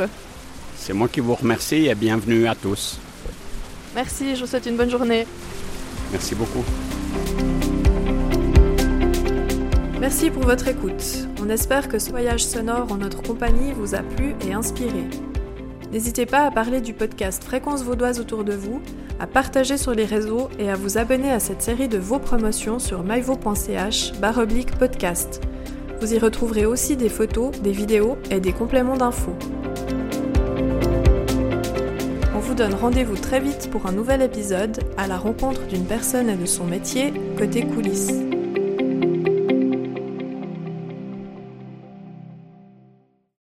C'est 0.78 0.94
moi 0.94 1.08
qui 1.08 1.20
vous 1.20 1.36
remercie 1.36 1.86
et 1.86 1.94
bienvenue 1.94 2.48
à 2.48 2.56
tous. 2.56 2.98
Merci, 3.94 4.36
je 4.36 4.42
vous 4.42 4.48
souhaite 4.48 4.66
une 4.66 4.78
bonne 4.78 4.90
journée. 4.90 5.28
Merci 6.12 6.34
beaucoup. 6.34 6.64
Merci 10.00 10.32
pour 10.32 10.42
votre 10.42 10.70
écoute. 10.70 11.28
On 11.40 11.50
espère 11.50 11.88
que 11.88 12.00
ce 12.00 12.10
voyage 12.10 12.44
sonore 12.44 12.92
en 12.92 12.96
notre 12.96 13.22
compagnie 13.22 13.74
vous 13.74 13.94
a 13.94 14.00
plu 14.00 14.34
et 14.48 14.54
inspiré. 14.54 15.06
N'hésitez 15.92 16.26
pas 16.26 16.48
à 16.48 16.52
parler 16.52 16.82
du 16.82 16.94
podcast 16.94 17.44
Fréquence 17.44 17.84
Vaudoise 17.84 18.20
autour 18.20 18.44
de 18.44 18.54
vous, 18.54 18.82
à 19.22 19.28
partager 19.28 19.78
sur 19.78 19.94
les 19.94 20.06
réseaux 20.06 20.50
et 20.58 20.72
à 20.72 20.76
vous 20.76 20.98
abonner 20.98 21.32
à 21.32 21.40
cette 21.40 21.62
série 21.62 21.88
de 21.88 22.00
vos 22.00 22.18
promotions 22.18 22.80
sur 22.80 23.04
myvo.ch 23.04 24.14
baroblique 24.14 24.76
podcast. 24.80 25.42
Vous 26.02 26.16
y 26.16 26.18
retrouverez 26.18 26.66
aussi 26.66 26.98
des 26.98 27.08
photos, 27.08 27.52
des 27.62 27.72
vidéos 27.72 28.18
et 28.32 28.40
des 28.40 28.52
compléments 28.52 28.98
d'infos. 28.98 29.36
On 32.36 32.40
vous 32.40 32.56
donne 32.56 32.74
rendez-vous 32.74 33.18
très 33.18 33.40
vite 33.40 33.70
pour 33.70 33.86
un 33.86 33.92
nouvel 33.92 34.24
épisode 34.24 34.80
à 34.98 35.06
la 35.06 35.18
rencontre 35.18 35.68
d'une 35.68 35.86
personne 35.86 36.28
et 36.28 36.36
de 36.36 36.48
son 36.48 36.66
métier 36.66 37.14
côté 37.38 37.64
coulisses. 37.68 38.24